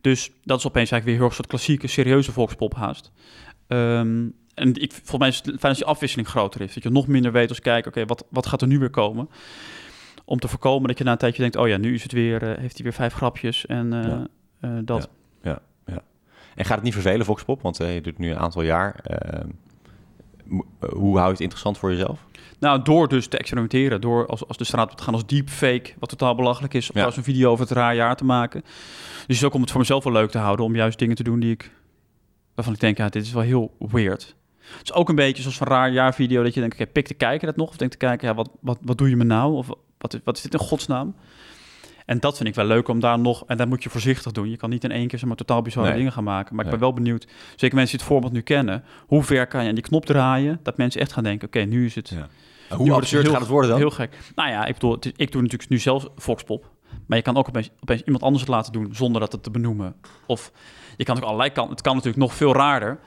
Dus 0.01 0.31
dat 0.45 0.59
is 0.59 0.67
opeens 0.67 0.91
eigenlijk 0.91 1.05
weer 1.05 1.15
heel 1.15 1.25
erg 1.25 1.35
soort 1.35 1.49
klassieke, 1.49 1.87
serieuze 1.87 2.33
volkspop 2.33 2.75
haast. 2.75 3.13
Ehm, 3.67 4.29
en 4.55 4.75
ik, 4.83 4.93
volgens 4.93 5.19
mij 5.19 5.29
is 5.29 5.37
het 5.37 5.45
fijn 5.47 5.61
als 5.63 5.77
die 5.79 5.87
afwisseling 5.87 6.29
groter 6.29 6.61
is. 6.61 6.75
Dat 6.75 6.83
je 6.83 6.91
nog 6.91 7.07
minder 7.07 7.33
weet 7.33 7.49
als 7.49 7.61
kijken, 7.61 7.91
oké, 7.91 8.07
wat, 8.07 8.25
wat 8.31 8.47
gaat 8.47 8.63
er 8.63 8.69
nu 8.69 8.79
weer 8.79 8.91
komen? 8.91 9.29
Om 10.25 10.39
te 10.39 10.49
voorkomen 10.49 10.89
dat 10.89 10.99
je 10.99 11.05
na 11.05 11.13
een 11.13 11.19
tijdje 11.19 11.41
denkt, 11.43 11.57
oh 11.57 11.69
ja, 11.69 11.77
nu 11.77 11.95
is 11.95 12.03
het 12.03 12.13
weer, 12.13 12.43
eh, 12.43 12.59
heeft 12.59 12.75
hij 12.75 12.83
weer 12.83 12.93
vijf 12.93 13.15
grapjes 13.15 13.67
en 13.67 13.93
eh, 13.93 14.09
Ja. 14.09 14.27
eh, 14.61 14.71
dat. 14.85 15.09
En 16.55 16.65
gaat 16.67 16.75
het 16.75 16.85
niet 16.85 16.93
vervelen, 16.95 17.27
Voxpop? 17.27 17.63
Want 17.63 17.77
je 17.77 17.95
doet 17.95 18.05
het 18.05 18.19
nu 18.19 18.31
een 18.31 18.39
aantal 18.39 18.63
jaar. 18.63 18.95
Eh, 18.95 19.41
mo- 20.45 20.67
eh, 20.81 20.89
hoe 20.89 21.15
hou 21.15 21.25
je 21.27 21.33
het 21.33 21.41
interessant 21.41 21.79
voor 21.79 21.91
jezelf? 21.91 22.27
Nou, 22.59 22.83
door 22.83 23.09
dus 23.09 23.27
te 23.27 23.39
experimenteren, 23.39 24.01
door 24.01 24.27
als, 24.27 24.47
als 24.49 24.57
de 24.57 24.65
straat 24.65 24.91
op 24.91 24.97
te 24.97 25.03
gaan 25.03 25.15
als 25.15 25.27
deepfake, 25.27 25.93
wat 25.99 26.09
totaal 26.09 26.35
belachelijk 26.35 26.75
is, 26.75 26.91
of 26.91 26.97
Ja. 26.97 27.05
als 27.05 27.17
een 27.17 27.23
video 27.23 27.51
over 27.51 27.65
het 27.69 27.75
raar 27.77 27.95
jaar 27.95 28.17
te 28.17 28.25
maken. 28.25 28.63
Dus 29.27 29.45
ook 29.45 29.55
om 29.55 29.61
het 29.61 29.71
voor 29.71 29.81
mezelf 29.81 30.05
wel 30.05 30.13
leuk 30.13 30.31
te 30.31 30.39
houden, 30.39 30.65
om 30.65 30.75
juist 30.77 30.99
dingen 30.99 31.17
te 31.17 31.23
doen 31.23 31.41
die 31.41 31.51
ik, 31.53 31.71
waarvan 32.55 32.75
ik 32.75 32.81
denk, 32.81 32.97
ja, 32.97 33.09
dit 33.09 33.23
is 33.23 33.33
wel 33.33 33.43
heel 33.43 33.75
weird. 33.79 34.37
Het 34.79 34.89
is 34.89 34.93
ook 34.93 35.09
een 35.09 35.15
beetje 35.15 35.43
zoals 35.43 35.61
een 35.61 35.67
raar 35.67 35.91
jaar 35.91 36.15
video, 36.15 36.43
dat 36.43 36.55
je 36.55 36.61
denkt, 36.61 36.75
oké, 36.75 36.87
pik 36.87 37.09
de 37.09 37.15
kijker 37.15 37.47
dat 37.47 37.57
nog? 37.57 37.69
Of 37.69 37.77
denk 37.77 37.91
te 37.91 37.97
kijken, 37.97 38.29
ja, 38.29 38.35
wat, 38.35 38.51
wat, 38.61 38.79
wat 38.83 38.99
doe 38.99 39.09
je 39.09 39.17
me 39.17 39.25
nou? 39.25 39.55
Of 39.55 39.69
wat, 39.99 40.15
is- 40.15 40.21
wat 40.25 40.37
is 40.37 40.43
dit 40.43 40.53
in 40.53 40.59
godsnaam? 40.59 41.15
En 42.07 42.21
dat 42.21 42.37
vind 42.37 42.49
ik 42.49 42.55
wel 42.55 42.65
leuk 42.65 42.89
om 42.89 43.01
daar 43.01 43.19
nog, 43.19 43.45
en 43.47 43.57
dat 43.57 43.69
moet 43.69 43.83
je 43.83 43.91
voorzichtig 43.91 44.33
doen. 44.33 44.51
Je 44.51 44.57
kan 44.57 44.71
niet 44.71 44.85
in 44.85 44.91
één 44.91 45.07
keer 45.09 45.19
zeg 45.19 45.29
maar 45.29 45.37
totaal 45.37 45.63
bizarre 45.63 45.89
Nee. 45.89 45.97
dingen 45.99 46.13
gaan 46.13 46.25
maken. 46.25 46.55
Maar 46.57 46.65
ik 46.65 46.71
Nee. 46.71 46.79
ben 46.81 46.89
wel 46.89 46.97
benieuwd, 47.03 47.27
zeker 47.57 47.77
mensen 47.77 47.97
die 47.99 48.07
het 48.07 48.15
format 48.15 48.33
nu 48.33 48.41
kennen, 48.41 48.85
hoe 49.07 49.23
ver 49.23 49.47
kan 49.47 49.63
je 49.63 49.69
aan 49.69 49.75
die 49.75 49.85
knop 49.85 50.07
draaien, 50.07 50.61
dat 50.63 50.77
mensen 50.77 51.01
echt 51.01 51.13
gaan 51.13 51.25
denken, 51.25 51.47
oké, 51.49 51.59
nu 51.61 51.85
is 51.85 51.95
het... 51.95 52.09
Ja. 52.09 52.17
Nu 52.17 52.77
Hoe 52.77 52.87
wordt 52.89 53.03
absurd 53.03 53.23
heel- 53.23 53.33
gaat 53.33 53.41
het 53.41 53.51
worden 53.51 53.71
dan? 53.71 53.79
Heel 53.79 53.91
gek. 53.91 54.19
Nou 54.35 54.51
ja, 54.51 54.65
ik 54.67 54.75
bedoel, 54.75 54.97
is- 55.01 55.13
ik 55.17 55.33
doe 55.33 55.43
natuurlijk 55.43 55.71
nu 55.71 55.79
zelf 55.79 56.09
Foxpop. 56.17 56.71
Maar 57.07 57.17
je 57.17 57.25
kan 57.25 57.37
ook 57.37 57.49
opeens, 57.49 57.71
opeens 57.81 58.03
iemand 58.03 58.23
anders 58.23 58.43
het 58.43 58.51
laten 58.53 58.73
doen 58.73 58.89
zonder 58.95 59.21
dat 59.21 59.33
het 59.33 59.43
te 59.43 59.51
benoemen. 59.51 59.95
Of 60.27 60.53
je 60.97 61.05
kan 61.05 61.17
ook 61.17 61.23
allerlei 61.23 61.51
kanten. 61.51 61.73
Het 61.73 61.83
kan 61.83 61.95
natuurlijk 61.95 62.23
nog 62.23 62.35
veel 62.35 62.53
raarder. 62.55 62.99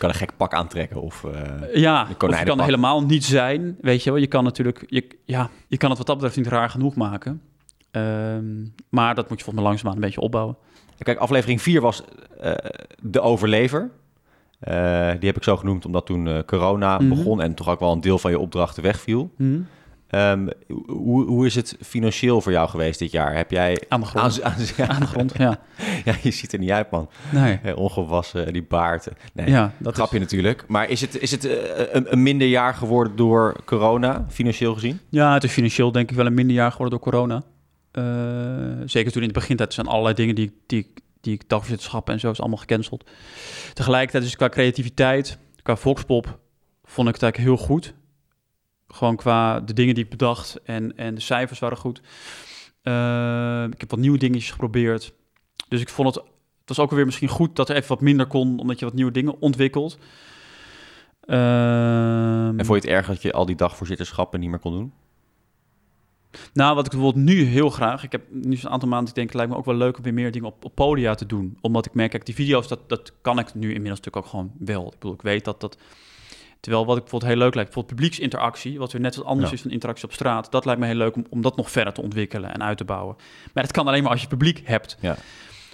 Kan 0.00 0.08
een 0.08 0.14
gek 0.14 0.36
pak 0.36 0.52
aantrekken 0.54 1.00
of... 1.02 1.24
eh, 1.24 1.74
Ja, 1.74 2.02
of 2.02 2.08
je 2.38 2.44
kan 2.44 2.60
helemaal 2.60 3.02
niet 3.04 3.24
zijn. 3.24 3.76
Weet 3.80 4.02
je 4.02 4.10
wel, 4.10 4.18
je 4.18 4.26
kan 4.26 4.44
natuurlijk... 4.44 4.84
Je, 4.86 5.06
ja, 5.24 5.50
je 5.68 5.76
kan 5.76 5.88
het 5.88 5.98
wat 5.98 6.06
dat 6.06 6.16
betreft 6.16 6.36
niet 6.36 6.46
raar 6.46 6.70
genoeg 6.70 6.94
maken. 6.94 7.42
Ehm, 7.90 8.44
maar 8.88 9.14
dat 9.14 9.28
moet 9.28 9.38
je 9.38 9.44
volgens 9.44 9.54
mij 9.54 9.64
langzaamaan 9.64 9.94
een 9.94 10.00
beetje 10.00 10.20
opbouwen. 10.20 10.56
Kijk, 10.98 11.18
aflevering 11.18 11.62
4 11.62 11.80
was 11.80 12.02
eh, 12.40 12.52
de 13.02 13.20
overlever. 13.20 13.90
Eh, 14.60 15.10
die 15.18 15.26
heb 15.28 15.36
ik 15.36 15.42
zo 15.42 15.56
genoemd 15.56 15.84
omdat 15.86 16.06
toen 16.06 16.44
corona 16.46 16.98
Mhm. 16.98 17.08
begon 17.08 17.40
en 17.42 17.54
toch 17.54 17.68
ook 17.68 17.80
wel 17.80 17.92
een 17.92 18.00
deel 18.00 18.18
van 18.18 18.30
je 18.30 18.38
opdrachten 18.38 18.82
wegviel. 18.82 19.30
Hm? 19.36 19.60
Ehm, 20.10 20.48
hoe, 20.86 21.24
hoe 21.26 21.46
is 21.46 21.54
het 21.54 21.76
financieel 21.80 22.40
voor 22.40 22.52
jou 22.52 22.68
geweest 22.68 22.98
dit 22.98 23.10
jaar? 23.10 23.36
Heb 23.36 23.50
jij 23.50 23.82
Aan 23.88 24.00
de 24.00 24.06
grond. 24.06 24.42
aan, 24.42 24.52
aan- 24.52 24.88
Aan 24.90 25.00
de 25.00 25.06
grond, 25.06 25.32
ja. 25.38 25.58
ja, 26.04 26.14
je 26.22 26.30
ziet 26.30 26.52
er 26.52 26.58
niet 26.58 26.70
uit, 26.70 26.90
man. 26.90 27.10
Nee. 27.32 27.58
Eh, 27.62 27.76
ongewassen, 27.76 28.52
die 28.52 28.62
baard. 28.62 29.08
Nee, 29.32 29.48
Ja, 29.48 29.72
dat 29.78 29.94
grapje 29.94 30.18
natuurlijk. 30.18 30.64
Maar 30.68 30.88
is 30.88 31.00
het, 31.00 31.18
is 31.20 31.30
het 31.30 31.44
eh, 31.44 31.54
een, 31.94 32.12
een 32.12 32.22
minder 32.22 32.46
jaar 32.48 32.74
geworden 32.74 33.16
door 33.16 33.56
corona, 33.64 34.26
financieel 34.28 34.74
gezien? 34.74 34.92
Is, 34.94 35.00
ja, 35.10 35.34
het 35.34 35.44
is 35.44 35.52
financieel 35.52 35.92
denk 35.92 36.10
ik 36.10 36.16
wel 36.16 36.26
een 36.26 36.34
minder 36.34 36.56
jaar 36.56 36.70
geworden 36.72 36.98
door 36.98 37.12
corona. 37.12 37.42
Eh, 37.90 38.04
zeker 38.84 39.12
toen 39.12 39.22
in 39.22 39.28
het 39.28 39.36
begintijd 39.38 39.74
zijn 39.74 39.86
allerlei 39.86 40.14
dingen 40.14 40.34
die, 40.34 40.60
die, 40.66 40.92
die 41.20 41.34
ik 41.34 41.48
dagvoorzitterschappen 41.48 42.14
en 42.14 42.20
zo 42.20 42.30
is 42.30 42.40
allemaal 42.40 42.58
gecanceld. 42.58 43.10
Tegelijkertijd 43.74 44.22
is 44.22 44.28
het 44.28 44.38
qua 44.38 44.48
creativiteit, 44.48 45.38
qua 45.62 45.76
Voxpop, 45.76 46.38
vond 46.84 47.08
ik 47.08 47.14
het 47.14 47.22
eigenlijk 47.22 47.52
heel 47.58 47.66
goed. 47.66 47.94
Gewoon 48.92 49.16
qua 49.16 49.60
de 49.60 49.72
dingen 49.72 49.94
die 49.94 50.04
ik 50.04 50.10
bedacht 50.10 50.62
en, 50.64 50.96
en 50.96 51.14
de 51.14 51.20
cijfers 51.20 51.58
waren 51.58 51.78
goed. 51.78 52.00
Eh, 52.82 53.64
ik 53.70 53.80
heb 53.80 53.90
wat 53.90 53.98
nieuwe 53.98 54.18
dingetjes 54.18 54.50
geprobeerd. 54.50 55.12
Dus 55.68 55.80
ik 55.80 55.88
vond 55.88 56.14
het, 56.14 56.24
het 56.58 56.68
was 56.68 56.78
ook 56.78 56.90
weer 56.90 57.04
misschien 57.04 57.28
goed 57.28 57.56
dat 57.56 57.68
er 57.68 57.76
even 57.76 57.88
wat 57.88 58.00
minder 58.00 58.26
kon, 58.26 58.58
omdat 58.58 58.78
je 58.78 58.84
wat 58.84 58.94
nieuwe 58.94 59.12
dingen 59.12 59.40
ontwikkelt. 59.40 59.98
Ehm, 61.20 62.58
En 62.58 62.66
vond 62.66 62.82
je 62.82 62.88
het 62.88 62.98
erg 62.98 63.06
dat 63.06 63.22
je 63.22 63.32
al 63.32 63.46
die 63.46 63.56
dagvoorzitterschappen 63.56 64.40
niet 64.40 64.50
meer 64.50 64.58
kon 64.58 64.72
doen? 64.72 64.92
Nou, 66.52 66.74
wat 66.74 66.84
ik 66.84 66.90
bijvoorbeeld 66.90 67.24
nu 67.24 67.42
heel 67.42 67.70
graag... 67.70 68.02
Ik 68.02 68.12
heb 68.12 68.22
nu 68.30 68.56
zo'n 68.56 68.70
aantal 68.70 68.88
maanden, 68.88 69.08
ik 69.08 69.14
denk, 69.14 69.26
het 69.26 69.36
lijkt 69.36 69.52
me 69.52 69.58
ook 69.58 69.64
wel 69.64 69.74
leuk 69.74 69.96
om 69.96 70.02
weer 70.02 70.14
meer 70.14 70.30
dingen 70.30 70.48
op, 70.48 70.64
op 70.64 70.74
podia 70.74 71.14
te 71.14 71.26
doen. 71.26 71.58
Omdat 71.60 71.86
ik 71.86 71.94
merk, 71.94 72.10
kijk, 72.10 72.26
die 72.26 72.34
video's, 72.34 72.68
dat, 72.68 72.88
dat 72.88 73.12
kan 73.20 73.38
ik 73.38 73.54
nu 73.54 73.66
inmiddels 73.66 73.98
natuurlijk 74.00 74.16
ook 74.16 74.30
gewoon 74.30 74.52
wel. 74.58 74.86
Ik 74.86 74.98
bedoel, 74.98 75.12
ik 75.12 75.22
weet 75.22 75.44
dat 75.44 75.60
dat... 75.60 75.78
Terwijl 76.60 76.86
wat 76.86 76.96
ik 76.96 77.02
bijvoorbeeld 77.02 77.32
heel 77.32 77.40
leuk 77.40 77.54
lijkt, 77.54 77.70
bijvoorbeeld 77.70 78.00
publieksinteractie, 78.00 78.78
wat 78.78 78.92
weer 78.92 79.00
net 79.00 79.16
wat 79.16 79.24
anders 79.24 79.48
Ja. 79.50 79.56
is 79.56 79.62
dan 79.62 79.72
interactie 79.72 80.04
op 80.04 80.12
straat, 80.12 80.50
dat 80.50 80.64
lijkt 80.64 80.80
me 80.80 80.86
heel 80.86 80.94
leuk 80.94 81.16
om, 81.16 81.24
om 81.30 81.42
dat 81.42 81.56
nog 81.56 81.70
verder 81.70 81.92
te 81.92 82.02
ontwikkelen 82.02 82.52
en 82.52 82.62
uit 82.62 82.76
te 82.78 82.84
bouwen. 82.84 83.16
Maar 83.54 83.62
dat 83.62 83.72
kan 83.72 83.86
alleen 83.86 84.02
maar 84.02 84.12
als 84.12 84.20
je 84.22 84.28
publiek 84.28 84.60
hebt. 84.64 84.96
Ja. 85.00 85.16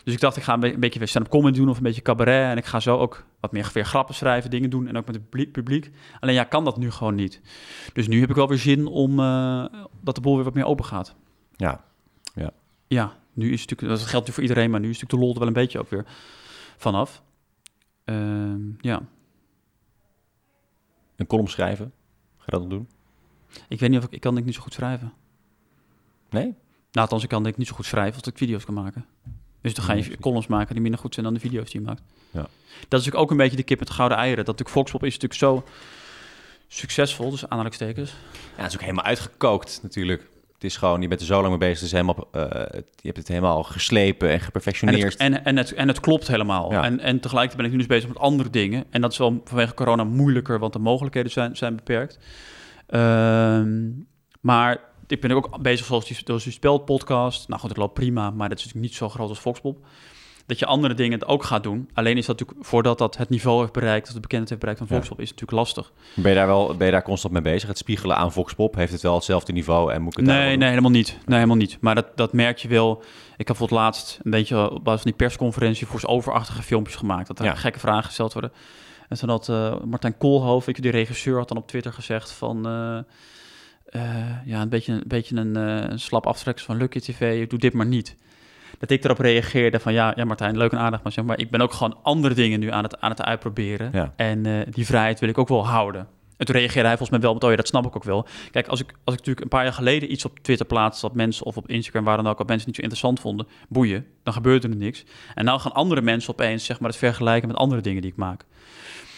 Dus 0.05 0.15
ik 0.15 0.21
dacht, 0.21 0.37
ik 0.37 0.43
ga 0.43 0.53
een, 0.55 0.61
be- 0.61 0.73
een 0.73 0.81
beetje 0.81 0.99
weer 0.99 1.09
stand-up 1.09 1.31
comedy 1.33 1.59
doen 1.59 1.69
of 1.69 1.77
een 1.77 1.83
beetje 1.83 2.03
cabaret. 2.03 2.51
En 2.51 2.57
ik 2.57 2.65
ga 2.65 2.81
zo 2.81 2.99
ook 2.99 3.25
wat 3.41 3.53
meer 3.53 3.71
weer 3.73 3.85
grappen 3.85 4.15
schrijven, 4.15 4.51
dingen 4.51 4.71
doen. 4.71 4.89
En 4.89 4.97
ook 4.97 5.07
met 5.07 5.15
het 5.15 5.53
publiek-. 5.53 5.91
Alleen 6.21 6.35
ja, 6.35 6.45
kan 6.45 6.65
dat 6.65 6.77
nu 6.77 6.91
gewoon 6.91 7.15
niet. 7.15 7.41
Dus 7.93 8.09
nu 8.09 8.21
heb 8.21 8.31
ik 8.31 8.37
wel 8.37 8.49
weer 8.49 8.59
zin 8.59 8.87
om 8.87 9.21
eh, 9.21 9.65
dat 10.01 10.15
de 10.15 10.21
boel 10.21 10.35
weer 10.35 10.45
wat 10.45 10.55
meer 10.55 10.65
open 10.65 10.85
gaat. 10.85 11.15
Ja. 11.57 11.85
Ja, 12.89 13.17
nu 13.33 13.53
is 13.53 13.61
het 13.61 13.71
natuurlijk, 13.71 13.81
dat 13.99 14.09
geldt 14.09 14.13
natuurlijk 14.13 14.33
voor 14.35 14.43
iedereen, 14.43 14.71
maar 14.71 14.81
nu 14.81 14.89
is 14.91 15.01
natuurlijk 15.01 15.21
de 15.21 15.25
lol 15.27 15.33
er 15.33 15.39
wel 15.39 15.49
een 15.49 15.63
beetje 15.65 15.79
ook 15.79 15.91
weer 15.91 16.05
vanaf. 16.77 17.23
Ehm, 18.05 18.61
ja, 18.81 19.03
Een 21.17 21.27
column 21.27 21.49
schrijven. 21.49 21.93
Ga 22.37 22.43
je 22.47 22.51
dat 22.53 22.61
nog 22.61 22.71
doen? 22.71 22.89
ik 23.69 23.81
weet 23.81 23.91
niet 23.91 23.99
of 23.99 24.05
ik, 24.05 24.11
ik 24.13 24.21
kan 24.21 24.31
denk 24.35 24.41
ik 24.41 24.47
niet 24.47 24.55
zo 24.55 24.63
goed 24.63 24.73
schrijven. 24.75 25.13
Nee? 26.31 26.45
Nou, 26.45 26.55
althans, 26.93 27.23
ik 27.23 27.29
kan 27.29 27.43
denk 27.43 27.53
ik 27.55 27.59
niet 27.61 27.69
zo 27.69 27.75
goed 27.75 27.87
schrijven 27.87 28.15
als 28.23 28.33
ik 28.33 28.39
video's 28.39 28.65
kan 28.65 28.75
maken. 28.75 29.07
Dus 29.61 29.75
dan 29.75 29.85
ga 29.85 29.91
Nee, 29.93 30.01
je 30.01 30.07
precies. 30.07 30.25
columns 30.25 30.47
maken 30.47 30.73
die 30.73 30.83
minder 30.83 31.01
goed 31.01 31.15
zijn 31.15 31.27
dan 31.27 31.35
de 31.35 31.41
video's 31.41 31.71
die 31.71 31.81
je 31.81 31.87
maakt. 31.87 32.03
Ja. 32.31 32.41
Dat 32.41 32.49
is 32.79 32.89
natuurlijk 32.89 33.17
ook 33.17 33.31
een 33.31 33.37
beetje 33.37 33.57
de 33.57 33.63
kip 33.63 33.79
met 33.79 33.91
gouden 33.91 34.19
eieren. 34.19 34.45
Dat 34.45 34.47
natuurlijk 34.59 34.75
Volkspop 34.75 35.05
is 35.05 35.19
natuurlijk 35.19 35.41
zo 35.41 35.65
succesvol, 36.69 37.31
dus 37.31 37.49
aanhalingstekens. 37.49 38.11
Ja, 38.57 38.63
het 38.63 38.67
is 38.67 38.75
ook 38.75 38.81
helemaal 38.81 39.05
uitgekookt 39.05 39.79
natuurlijk. 39.83 40.27
Het 40.57 40.65
is 40.65 40.77
gewoon, 40.77 41.03
je 41.03 41.09
bent 41.09 41.21
er 41.21 41.27
zo 41.27 41.41
lang 41.41 41.49
mee 41.49 41.59
bezig. 41.59 41.85
Is 41.85 41.93
helemaal, 41.93 42.29
eh, 42.33 42.41
je 42.97 43.03
hebt 43.03 43.17
het 43.17 43.29
helemaal 43.29 43.63
geslepen 43.63 44.29
en 44.29 44.35
En 44.35 44.41
geperfectioneerd. 44.41 45.13
het, 45.13 45.21
en, 45.21 45.45
en, 45.45 45.57
het, 45.57 45.73
en 45.73 45.89
het 45.89 46.01
klopt 46.01 46.29
helemaal. 46.29 46.73
Ja. 46.73 46.85
En, 46.85 47.01
en 47.01 47.21
tegelijkertijd 47.21 47.57
ben 47.57 47.65
ik 47.65 47.71
nu 47.71 47.79
dus 47.79 47.87
bezig 47.87 48.09
met 48.09 48.19
andere 48.19 48.51
dingen. 48.51 48.85
En 48.91 49.01
dat 49.01 49.13
is 49.13 49.19
wel 49.19 49.41
vanwege 49.45 49.75
corona 49.75 50.05
moeilijker, 50.05 50.59
want 50.59 50.73
de 50.73 50.79
mogelijkheden 50.79 51.33
zijn, 51.33 51.57
zijn 51.57 51.77
beperkt. 51.77 52.19
Ehm, 52.87 53.91
maar 54.41 54.81
ik 55.07 55.21
ben 55.21 55.31
ook 55.31 55.63
bezig 55.63 55.87
zoals 55.87 56.07
die, 56.07 56.17
zoals 56.25 56.45
die 56.45 56.53
spelpodcast. 56.53 57.49
Nou 57.49 57.61
goed, 57.61 57.69
het 57.69 57.79
loopt 57.79 57.95
prima, 57.95 58.31
maar 58.31 58.49
dat 58.49 58.59
is 58.59 58.65
natuurlijk 58.65 58.91
niet 58.91 58.99
zo 58.99 59.09
groot 59.09 59.29
als 59.29 59.39
Foxpop. 59.39 59.87
Dat 60.47 60.59
je 60.59 60.67
andere 60.67 60.95
dingen 60.95 61.19
het 61.19 61.29
ook 61.29 61.45
gaat 61.45 61.63
doen. 61.63 61.89
Alleen 61.95 62.17
is 62.17 62.27
dat 62.27 62.39
natuurlijk, 62.39 62.67
voordat 62.69 62.99
dat 62.99 63.17
het 63.17 63.29
niveau 63.29 63.61
heeft 63.61 63.73
bereikt, 63.73 64.05
dat 64.07 64.15
de 64.15 64.21
bekendheid 64.21 64.49
heeft 64.49 64.61
bereikt 64.61 64.81
van 64.81 64.89
Ja. 64.91 64.97
Foxpop, 64.97 65.21
is 65.21 65.31
het 65.31 65.41
natuurlijk 65.41 65.67
lastig. 65.67 65.93
Ben 66.15 66.31
je 66.31 66.37
daar 66.37 66.47
wel 66.47 66.77
ben 66.77 66.87
je 66.87 66.93
daar 66.93 67.03
constant 67.03 67.33
mee 67.33 67.43
bezig? 67.43 67.69
Het 67.69 67.79
spiegelen 67.79 68.17
aan 68.17 68.33
Voxpop, 68.33 68.75
heeft 68.75 68.93
het 68.93 69.03
wel 69.03 69.15
hetzelfde 69.15 69.53
niveau 69.53 69.93
en 69.93 70.03
moet 70.03 70.13
ik 70.19 70.27
het 70.27 70.35
Nee, 70.37 70.57
nee, 70.57 70.69
helemaal 70.69 70.91
niet. 70.91 71.19
Nee, 71.25 71.35
helemaal 71.35 71.57
niet. 71.57 71.77
Maar 71.81 71.95
dat, 71.95 72.07
dat 72.15 72.33
merk 72.33 72.59
je 72.59 72.69
wel. 72.69 73.03
Ik 73.37 73.49
heb 73.49 73.57
voor 73.57 73.67
het 73.67 73.77
laatst 73.77 74.21
een 74.23 74.31
beetje 74.31 74.71
op 74.71 74.85
basis 74.85 75.03
van 75.03 75.11
die 75.11 75.21
persconferentie 75.27 75.87
voor 75.87 76.01
overachtige 76.09 76.63
filmpjes 76.63 76.97
gemaakt. 76.97 77.27
Dat 77.27 77.39
er 77.39 77.45
Ja. 77.45 77.55
gekke 77.55 77.79
vragen 77.79 78.05
gesteld 78.05 78.33
worden. 78.33 78.53
En 79.09 79.19
toen 79.19 79.29
had 79.29 79.49
eh, 79.49 79.75
Martijn 79.85 80.19
Koolhoofd, 80.19 80.67
je, 80.77 80.83
die 80.83 80.91
regisseur, 80.91 81.37
had 81.39 81.49
dan 81.49 81.57
op 81.57 81.67
Twitter 81.69 81.93
gezegd 81.93 82.33
van... 82.33 82.67
eh, 82.67 82.99
eh, 83.87 84.37
ja, 84.45 84.61
een 84.63 84.69
beetje, 84.69 84.93
een, 84.93 85.05
beetje 85.07 85.37
een, 85.37 85.55
een 85.57 85.99
slap 85.99 86.27
aftrek 86.27 86.59
van 86.61 86.77
Lucky 86.77 86.99
TV, 86.99 87.47
doe 87.47 87.59
dit 87.59 87.73
maar 87.73 87.87
niet. 87.87 88.17
Dat 88.79 88.91
ik 88.91 89.05
erop 89.05 89.19
reageerde 89.19 89.81
van, 89.81 89.93
ja, 89.93 90.13
ja 90.17 90.25
Martijn, 90.25 90.57
leuk 90.57 90.73
en 90.73 90.79
aardig, 90.79 91.03
maar, 91.03 91.13
zeg 91.13 91.25
maar 91.25 91.39
ik 91.39 91.51
ben 91.51 91.61
ook 91.61 91.73
gewoon 91.73 91.99
andere 92.03 92.35
dingen 92.35 92.61
nu 92.61 92.71
aan 92.71 92.83
het, 92.83 93.01
aan 93.01 93.11
het 93.11 93.23
uitproberen. 93.23 93.91
Ja. 93.93 94.13
En 94.17 94.47
eh, 94.47 94.53
die 94.71 94.87
vrijheid 94.87 95.21
wil 95.21 95.29
ik 95.29 95.39
ook 95.39 95.49
wel 95.49 95.67
houden. 95.67 96.07
En 96.37 96.47
toen 96.47 96.55
reageerde 96.55 96.89
hij 96.89 96.97
volgens 96.97 97.11
mij 97.11 97.21
wel 97.21 97.35
met, 97.35 97.45
oh 97.45 97.51
ja, 97.51 97.57
dat 97.57 97.67
snap 97.67 97.87
ik 97.87 97.97
ook 97.97 98.05
wel. 98.05 98.27
Kijk, 98.51 98.69
als 98.69 98.81
ik, 98.81 98.87
als 98.89 99.15
ik 99.15 99.19
natuurlijk 99.19 99.41
een 99.41 99.49
paar 99.49 99.63
jaar 99.65 99.73
geleden 99.73 100.13
iets 100.13 100.25
op 100.25 100.39
Twitter 100.39 100.67
plaatste... 100.67 101.07
dat 101.07 101.17
mensen 101.17 101.47
of 101.47 101.57
op 101.57 101.69
Instagram, 101.69 102.05
waar 102.05 102.17
dan 102.17 102.27
ook, 102.27 102.39
wat 102.39 102.47
mensen 102.47 102.67
niet 102.67 102.77
zo 102.77 102.83
interessant 102.83 103.21
vonden... 103.21 103.47
boeien, 103.69 104.07
dan 104.23 104.33
gebeurde 104.33 104.69
er 104.69 104.77
niks. 104.77 105.05
En 105.35 105.45
nou 105.45 105.61
gaan 105.61 105.73
andere 105.73 106.01
mensen 106.01 106.33
opeens 106.33 106.65
zeg 106.65 106.81
maar, 106.81 106.89
het 106.91 106.99
vergelijken 106.99 107.49
met 107.49 107.57
andere 107.57 107.81
dingen 107.81 108.03
die 108.03 108.11
ik 108.11 108.17
maak. 108.17 108.45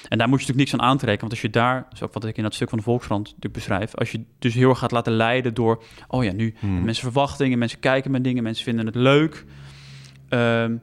En 0.09 0.19
daar 0.19 0.29
moet 0.29 0.41
je 0.41 0.47
natuurlijk 0.47 0.71
niks 0.71 0.83
aan 0.83 0.91
aantrekken. 0.91 1.21
Want 1.21 1.33
als 1.33 1.41
je 1.41 1.51
daar, 1.51 1.87
is 1.93 2.03
ook 2.03 2.13
wat 2.13 2.25
ik 2.25 2.37
in 2.37 2.43
dat 2.43 2.55
stuk 2.55 2.69
van 2.69 2.79
de 2.79 2.85
Volkskrant 2.85 3.25
natuurlijk 3.25 3.55
beschrijf... 3.55 3.95
als 3.95 4.11
je 4.11 4.25
dus 4.39 4.55
heel 4.55 4.69
erg 4.69 4.79
gaat 4.79 4.91
laten 4.91 5.13
leiden 5.13 5.55
door... 5.55 5.83
oh 6.09 6.25
ja, 6.25 6.33
nu 6.33 6.55
Hmm. 6.59 6.85
mensen 6.85 7.03
verwachtingen, 7.03 7.59
mensen 7.59 7.81
kijken 7.81 8.11
met 8.11 8.25
dingen... 8.25 8.43
mensen 8.43 8.65
vinden 8.65 8.87
het 8.87 8.95
leuk. 8.95 9.45
Ehm, 10.29 10.77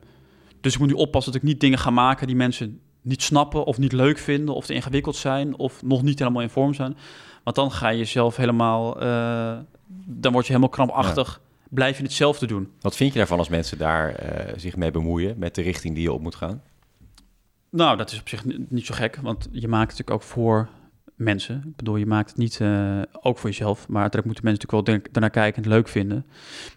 dus 0.61 0.73
ik 0.73 0.79
moet 0.79 0.87
nu 0.87 0.93
oppassen 0.93 1.31
dat 1.33 1.41
ik 1.41 1.47
niet 1.47 1.59
dingen 1.59 1.79
ga 1.79 1.89
maken... 1.89 2.27
die 2.27 2.35
mensen 2.35 2.79
niet 3.01 3.21
snappen 3.21 3.65
of 3.65 3.77
niet 3.77 3.91
leuk 3.91 4.17
vinden... 4.17 4.55
of 4.55 4.65
te 4.65 4.73
ingewikkeld 4.73 5.15
zijn 5.15 5.57
of 5.57 5.83
nog 5.83 6.01
niet 6.01 6.19
helemaal 6.19 6.41
in 6.41 6.49
vorm 6.49 6.73
zijn. 6.73 6.97
Want 7.43 7.55
dan 7.55 7.71
ga 7.71 7.89
je 7.89 7.97
jezelf 7.97 8.35
helemaal... 8.35 9.01
eh, 9.01 9.57
dan 10.05 10.31
word 10.31 10.45
je 10.45 10.51
helemaal 10.51 10.73
krampachtig. 10.73 11.41
Blijf 11.69 11.97
je 11.97 12.03
hetzelfde 12.03 12.47
doen. 12.47 12.71
Wat 12.81 12.95
vind 12.95 13.11
je 13.11 13.17
daarvan 13.17 13.37
als 13.37 13.49
mensen 13.49 13.77
daar 13.77 14.09
eh, 14.15 14.53
zich 14.57 14.75
mee 14.75 14.91
bemoeien 14.91 15.35
met 15.37 15.55
de 15.55 15.61
richting 15.61 15.93
die 15.93 16.03
je 16.03 16.13
op 16.13 16.21
moet 16.21 16.35
gaan? 16.35 16.61
Nou, 17.75 17.97
dat 17.97 18.11
is 18.11 18.19
op 18.19 18.29
zich 18.29 18.45
ni- 18.45 18.65
niet 18.69 18.85
zo 18.85 18.93
gek, 18.93 19.15
want 19.21 19.47
je 19.51 19.67
maakt 19.67 19.89
het 19.91 19.97
natuurlijk 19.99 20.11
ook 20.11 20.21
voor 20.33 20.69
mensen. 21.15 21.63
Ik 21.65 21.75
bedoel, 21.75 21.95
je 21.95 22.05
maakt 22.05 22.29
het 22.29 22.37
niet 22.37 22.61
eh, 22.61 23.01
ook 23.21 23.37
voor 23.37 23.49
jezelf, 23.49 23.87
maar 23.87 24.01
uiteindelijk 24.01 24.25
moeten 24.25 24.43
mensen 24.43 24.61
natuurlijk 24.67 24.87
wel 24.87 24.95
denk- 24.95 25.13
daarnaar 25.13 25.31
kijken 25.31 25.63
en 25.63 25.69
het 25.69 25.77
leuk 25.77 25.87
vinden. 25.87 26.25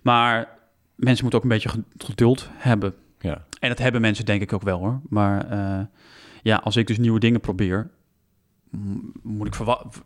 Maar 0.02 0.48
mensen 0.94 1.22
moeten 1.22 1.38
ook 1.38 1.42
een 1.44 1.50
beetje 1.58 1.68
ge- 1.68 2.04
geduld 2.06 2.48
hebben. 2.52 2.94
Ja. 3.20 3.44
En 3.60 3.68
dat 3.68 3.78
hebben 3.78 4.00
mensen 4.00 4.24
denk 4.24 4.42
ik 4.42 4.52
ook 4.52 4.62
wel 4.62 4.78
hoor. 4.78 5.00
Maar 5.08 5.50
eh, 5.50 5.84
ja, 6.42 6.56
als 6.56 6.76
ik 6.76 6.86
dus 6.86 6.98
nieuwe 6.98 7.18
dingen 7.20 7.40
probeer, 7.40 7.90
moet 9.22 9.46
ik 9.46 9.54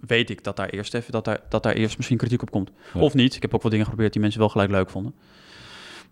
weet 0.06 0.30
ik 0.30 0.44
dat 0.44 0.56
daar 0.56 0.68
eerst 0.68 0.94
even 0.94 1.12
dat 1.12 1.24
daar, 1.24 1.40
dat 1.48 1.62
daar 1.62 1.72
eerst 1.74 1.96
misschien 1.96 2.16
kritiek 2.18 2.42
op 2.42 2.50
komt. 2.50 2.70
Ja. 2.94 3.00
Of 3.00 3.14
niet. 3.14 3.34
Ik 3.36 3.42
heb 3.42 3.54
ook 3.54 3.62
wel 3.62 3.70
dingen 3.70 3.84
geprobeerd 3.86 4.12
die 4.12 4.22
mensen 4.22 4.40
wel 4.40 4.48
gelijk 4.48 4.70
leuk 4.70 4.90
vonden. 4.90 5.14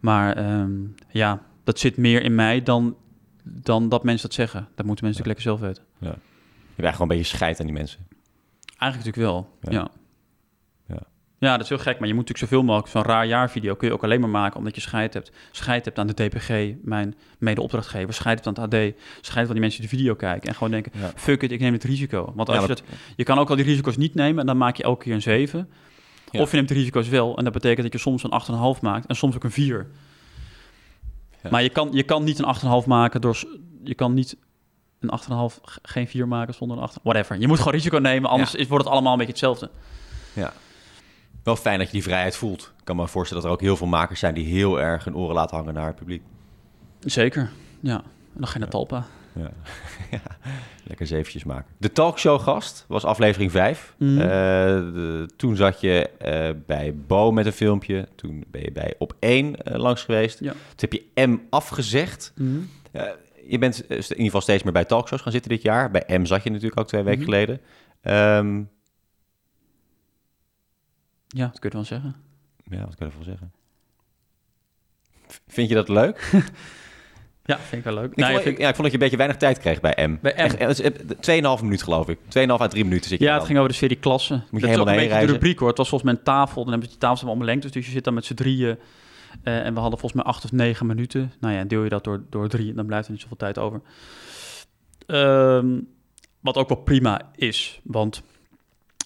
Maar 0.01 0.37
ehm, 0.37 0.73
ja, 1.09 1.43
dat 1.65 1.79
zit 1.79 1.97
meer 1.97 2.23
in 2.23 2.35
mij 2.35 2.63
dan, 2.63 2.97
dan 3.53 3.89
dat 3.89 4.05
mensen 4.05 4.29
dat 4.29 4.37
zeggen. 4.37 4.69
Dat 4.75 4.87
moeten 4.87 5.05
mensen 5.05 5.23
natuurlijk 5.25 5.27
lekker 5.27 5.43
zelf 5.43 5.61
weten. 5.61 5.83
Je 5.99 6.07
hebt 6.07 6.21
eigenlijk 6.67 6.95
gewoon 6.95 7.11
een 7.11 7.17
beetje 7.17 7.37
scheid 7.37 7.61
aan 7.61 7.67
die 7.67 7.75
mensen. 7.75 8.07
Eigenlijk 8.79 9.05
natuurlijk 9.05 9.35
wel. 9.35 9.73
Ja. 9.73 9.79
Ja. 9.81 9.91
Ja. 10.89 11.03
Ja. 11.39 11.53
dat 11.53 11.61
is 11.63 11.69
heel 11.69 11.79
gek, 11.79 11.99
maar 11.99 12.09
je 12.09 12.15
moet 12.15 12.29
natuurlijk 12.29 12.51
zoveel 12.53 12.65
mogelijk 12.67 12.89
zo'n 12.93 13.03
raar 13.03 13.27
jaar 13.27 13.51
video 13.51 13.75
kun 13.75 13.89
je 13.89 13.95
ook 13.95 14.05
alleen 14.05 14.21
maar 14.21 14.29
maken 14.31 14.59
omdat 14.59 14.75
je 14.75 14.81
scheid 14.81 15.15
hebt. 15.15 15.33
Scheid 15.51 15.85
hebt 15.85 15.99
aan 15.99 16.07
de 16.07 16.15
DPG, 16.15 16.75
mijn 16.83 17.15
mede-opdrachtgever, 17.39 18.15
scheid 18.15 18.45
hebt 18.45 18.59
aan 18.59 18.65
het 18.65 18.75
AD, 18.75 18.95
scheid 19.21 19.45
van 19.45 19.55
die 19.55 19.61
mensen 19.61 19.81
die 19.81 19.91
de 19.91 19.97
video 19.97 20.15
kijken 20.15 20.49
en 20.49 20.55
gewoon 20.55 20.71
denken, 20.71 20.93
Ja. 20.95 21.13
fuck 21.17 21.43
it, 21.43 21.51
ik 21.53 21.61
neem 21.61 21.73
het 21.73 21.85
risico. 21.85 22.33
Want 22.35 22.49
als 22.49 22.57
Ja, 22.57 22.63
je, 22.63 22.69
dat, 22.69 22.83
je 23.17 23.25
kan 23.25 23.39
ook 23.39 23.51
al 23.51 23.57
die 23.57 23.65
risico's 23.65 23.97
niet 23.97 24.15
nemen 24.15 24.41
en 24.41 24.47
dan 24.47 24.57
maak 24.57 24.77
je 24.77 24.83
elke 24.83 25.05
keer 25.05 25.15
een 25.15 25.23
7. 25.23 25.69
Ja. 26.31 26.41
Of 26.41 26.51
je 26.51 26.57
neemt 26.57 26.69
de 26.69 26.75
risico's 26.75 27.09
wel 27.09 27.37
en 27.39 27.45
dat 27.45 27.53
betekent 27.53 27.83
dat 27.83 27.93
je 27.93 27.99
soms 27.99 28.23
een 28.23 28.75
8,5 28.77 28.81
maakt 28.83 29.07
en 29.07 29.17
soms 29.17 29.35
ook 29.37 29.45
een 29.45 29.51
4. 29.51 29.87
Ja. 31.43 31.51
Maar 31.51 31.63
je 31.63 31.69
kan, 31.69 31.89
je 31.93 32.03
kan 32.03 32.25
niet 32.25 32.39
een 32.39 32.83
8,5 32.83 32.87
maken 32.87 33.21
door... 33.21 33.43
Je 33.83 33.95
kan 33.95 34.15
niet 34.15 34.37
een 35.01 35.11
8,5 35.51 35.61
g- 35.65 35.79
geen 35.83 36.09
4 36.09 36.29
maken 36.29 36.55
zonder 36.55 36.77
een 36.77 36.83
8. 36.83 36.99
Whatever. 37.03 37.39
Je 37.41 37.47
moet 37.49 37.59
gewoon 37.59 37.73
risico 37.73 37.99
nemen, 37.99 38.31
anders 38.31 38.55
is, 38.55 38.69
wordt 38.69 38.85
het 38.85 38.93
allemaal 38.93 39.13
een 39.13 39.19
beetje 39.19 39.33
hetzelfde. 39.33 39.71
Ja. 40.33 40.53
Wel 41.43 41.57
fijn 41.57 41.79
dat 41.79 41.87
je 41.87 41.93
die 41.93 42.03
vrijheid 42.03 42.37
voelt. 42.37 42.73
Ik 42.79 42.85
kan 42.85 42.97
me 42.97 43.09
voorstellen 43.09 43.43
dat 43.43 43.53
er 43.53 43.59
ook 43.59 43.65
heel 43.65 43.77
veel 43.77 43.87
makers 43.87 44.21
zijn 44.21 44.35
die 44.35 44.47
heel 44.47 44.81
erg 44.81 45.05
hun 45.05 45.17
oren 45.17 45.35
laten 45.35 45.57
hangen 45.57 45.75
naar 45.75 45.87
het 45.87 45.97
publiek. 45.97 46.23
Zeker, 47.01 47.51
ja. 47.81 47.97
En 47.97 48.37
dan 48.37 48.47
ga 48.47 48.53
je 48.53 48.59
naar 48.59 48.69
Talpa. 48.69 49.07
Ja. 50.11 50.21
Lekker 50.85 51.07
zeventjes 51.07 51.45
maken. 51.45 51.75
De 51.79 51.93
talkshow 51.93 52.41
gast 52.41 52.85
was 52.89 53.05
aflevering 53.05 53.51
5. 53.51 53.95
Mhm. 53.99 55.27
toen 55.37 55.57
zat 55.57 55.81
je 55.81 56.09
eh, 56.09 56.51
bij 56.67 56.95
Bo 57.07 57.33
met 57.33 57.47
een 57.47 57.53
filmpje. 57.53 58.09
Toen 58.17 58.45
ben 58.49 58.63
je 58.63 58.73
bij 58.73 58.95
Op 58.99 59.17
1 59.19 59.55
langs 59.65 60.05
geweest. 60.05 60.41
Ja. 60.41 60.53
Toen 60.53 60.89
heb 60.91 60.93
je 60.93 61.27
M 61.27 61.39
afgezegd. 61.51 62.33
Eh, 62.93 63.03
je 63.47 63.59
bent 63.59 63.87
eh, 63.87 63.97
in 63.97 64.03
ieder 64.09 64.25
geval 64.25 64.41
steeds 64.41 64.63
meer 64.63 64.73
bij 64.73 64.85
talkshows 64.85 65.21
gaan 65.23 65.33
zitten 65.33 65.51
dit 65.51 65.63
jaar. 65.63 65.91
Bij 65.91 66.19
M 66.19 66.25
zat 66.25 66.43
je 66.43 66.51
natuurlijk 66.51 66.81
ook 66.81 66.89
twee 66.89 67.03
weken 67.03 67.21
Mhm. 67.21 67.31
geleden. 67.31 67.61
Ehm, 68.01 68.63
Ja, 71.29 71.47
dat 71.47 71.59
kun 71.59 71.71
je 71.71 71.77
wel 71.77 71.85
zeggen. 71.85 72.17
ja, 72.65 72.85
wat 72.85 72.95
kan 72.95 73.07
ik 73.07 73.13
ervan 73.13 73.25
zeggen? 73.25 73.53
Vind 75.47 75.69
je 75.69 75.75
dat 75.75 75.89
leuk? 75.89 76.31
Ja, 77.45 77.59
vind 77.59 77.73
ik 77.73 77.85
wel 77.85 77.95
leuk. 77.95 78.11
Ik, 78.11 78.17
Nou, 78.17 78.33
vond, 78.33 78.45
ja, 78.45 78.51
ik- 78.51 78.59
ja, 78.59 78.69
ik 78.69 78.75
vond 78.75 78.83
dat 78.83 78.87
je 78.87 78.93
een 78.93 78.99
beetje 79.03 79.17
weinig 79.17 79.37
tijd 79.37 79.59
kreeg 79.59 79.81
bij 79.81 80.09
M. 80.09 80.19
Bij 80.23 80.33
M? 80.37 80.39
Echt, 80.39 80.81
eh, 80.81 80.91
2,5 81.21 81.63
minuut 81.63 81.83
geloof 81.83 82.09
ik. 82.09 82.19
2,5 82.29 82.61
à 82.61 82.67
3 82.69 82.85
minuten 82.85 83.09
zit 83.09 83.19
je 83.19 83.25
ja, 83.25 83.31
dan. 83.31 83.39
het 83.39 83.47
ging 83.47 83.59
over 83.59 83.71
de 83.73 83.79
serie 83.79 83.97
klassen. 83.97 84.37
je 84.37 84.43
dat 84.51 84.55
is 84.61 84.61
helemaal 84.69 84.95
ook 84.95 85.01
een 85.01 85.09
beetje 85.09 85.27
de 85.27 85.33
rubriek 85.33 85.59
hoor. 85.59 85.69
Het 85.69 85.77
was 85.79 85.89
volgens 85.89 86.11
mij 86.11 86.19
een 86.21 86.27
tafel. 86.27 86.63
Dan 86.63 86.71
hebben 86.73 86.89
ze 86.89 86.95
die 86.99 87.03
tafels 87.09 87.25
allemaal 87.25 87.47
lengtes. 87.47 87.71
Dus 87.71 87.87
je 87.87 87.93
zit 87.93 88.05
dan 88.05 88.15
met 88.15 88.25
z'n 88.25 88.35
drieën. 88.35 88.79
eh, 89.43 89.57
en 89.67 89.75
we 89.75 89.81
hadden 89.81 89.99
volgens 89.99 90.23
mij 90.23 90.33
acht 90.33 90.45
of 90.45 90.53
negen 90.53 90.87
minuten. 90.87 91.33
Nou 91.41 91.55
ja, 91.55 91.65
deel 91.65 91.83
je 91.83 91.89
dat 91.89 92.05
door, 92.05 92.23
door 92.31 92.49
drie. 92.49 92.71
En 92.71 92.77
dan 92.77 92.87
blijft 92.87 93.07
er 93.07 93.13
niet 93.13 93.21
zoveel 93.21 93.37
tijd 93.37 93.59
over. 93.59 93.81
Ehm, 95.07 95.67
wat 96.41 96.57
ook 96.57 96.69
wel 96.69 96.79
prima 96.79 97.21
is. 97.35 97.81
Want 97.85 98.23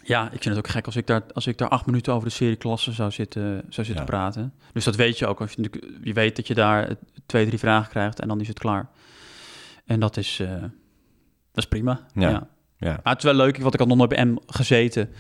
ja, 0.05 0.25
ik 0.25 0.43
vind 0.43 0.45
het 0.45 0.57
ook 0.57 0.69
gek 0.69 0.87
als 0.87 0.97
ik 0.97 1.07
daar, 1.07 1.23
als 1.33 1.47
ik 1.47 1.59
daar 1.59 1.69
acht 1.69 1.87
minuten 1.87 2.13
over 2.13 2.29
de 2.29 2.35
serie 2.35 2.57
klassen 2.57 2.93
zou 2.93 3.11
zitten, 3.11 3.43
zou 3.69 3.87
zitten 3.87 3.95
Ja. 3.97 4.05
praten. 4.05 4.53
Dus 4.73 4.85
dat 4.85 4.97
weet 4.97 5.19
je 5.19 5.27
ook. 5.27 5.41
Als 5.41 5.53
je, 5.53 5.61
natuurlijk- 5.61 6.05
je 6.07 6.13
weet 6.13 6.37
dat 6.37 6.47
je 6.47 6.55
daar 6.55 6.89
eh, 6.89 6.95
twee, 7.27 7.47
drie 7.47 7.59
vragen 7.59 7.91
krijgt. 7.91 8.21
En 8.21 8.29
dan 8.29 8.41
is 8.41 8.49
het 8.49 8.59
klaar. 8.59 8.89
En 9.85 10.01
dat 10.01 10.17
is, 10.17 10.41
eh, 10.41 10.49
dat 10.61 10.71
is 11.65 11.67
prima. 11.69 12.01
Ja. 12.15 12.29
ja. 12.29 12.47
Ja. 12.77 13.01
Maar 13.03 13.13
het 13.13 13.25
is 13.25 13.31
wel 13.31 13.35
leuk, 13.47 13.59
want 13.59 13.73
ik 13.75 13.81
had 13.81 13.89
nog 13.89 13.99
nooit 13.99 14.09
bij 14.11 14.25
M 14.25 14.37
gezeten. 14.47 15.11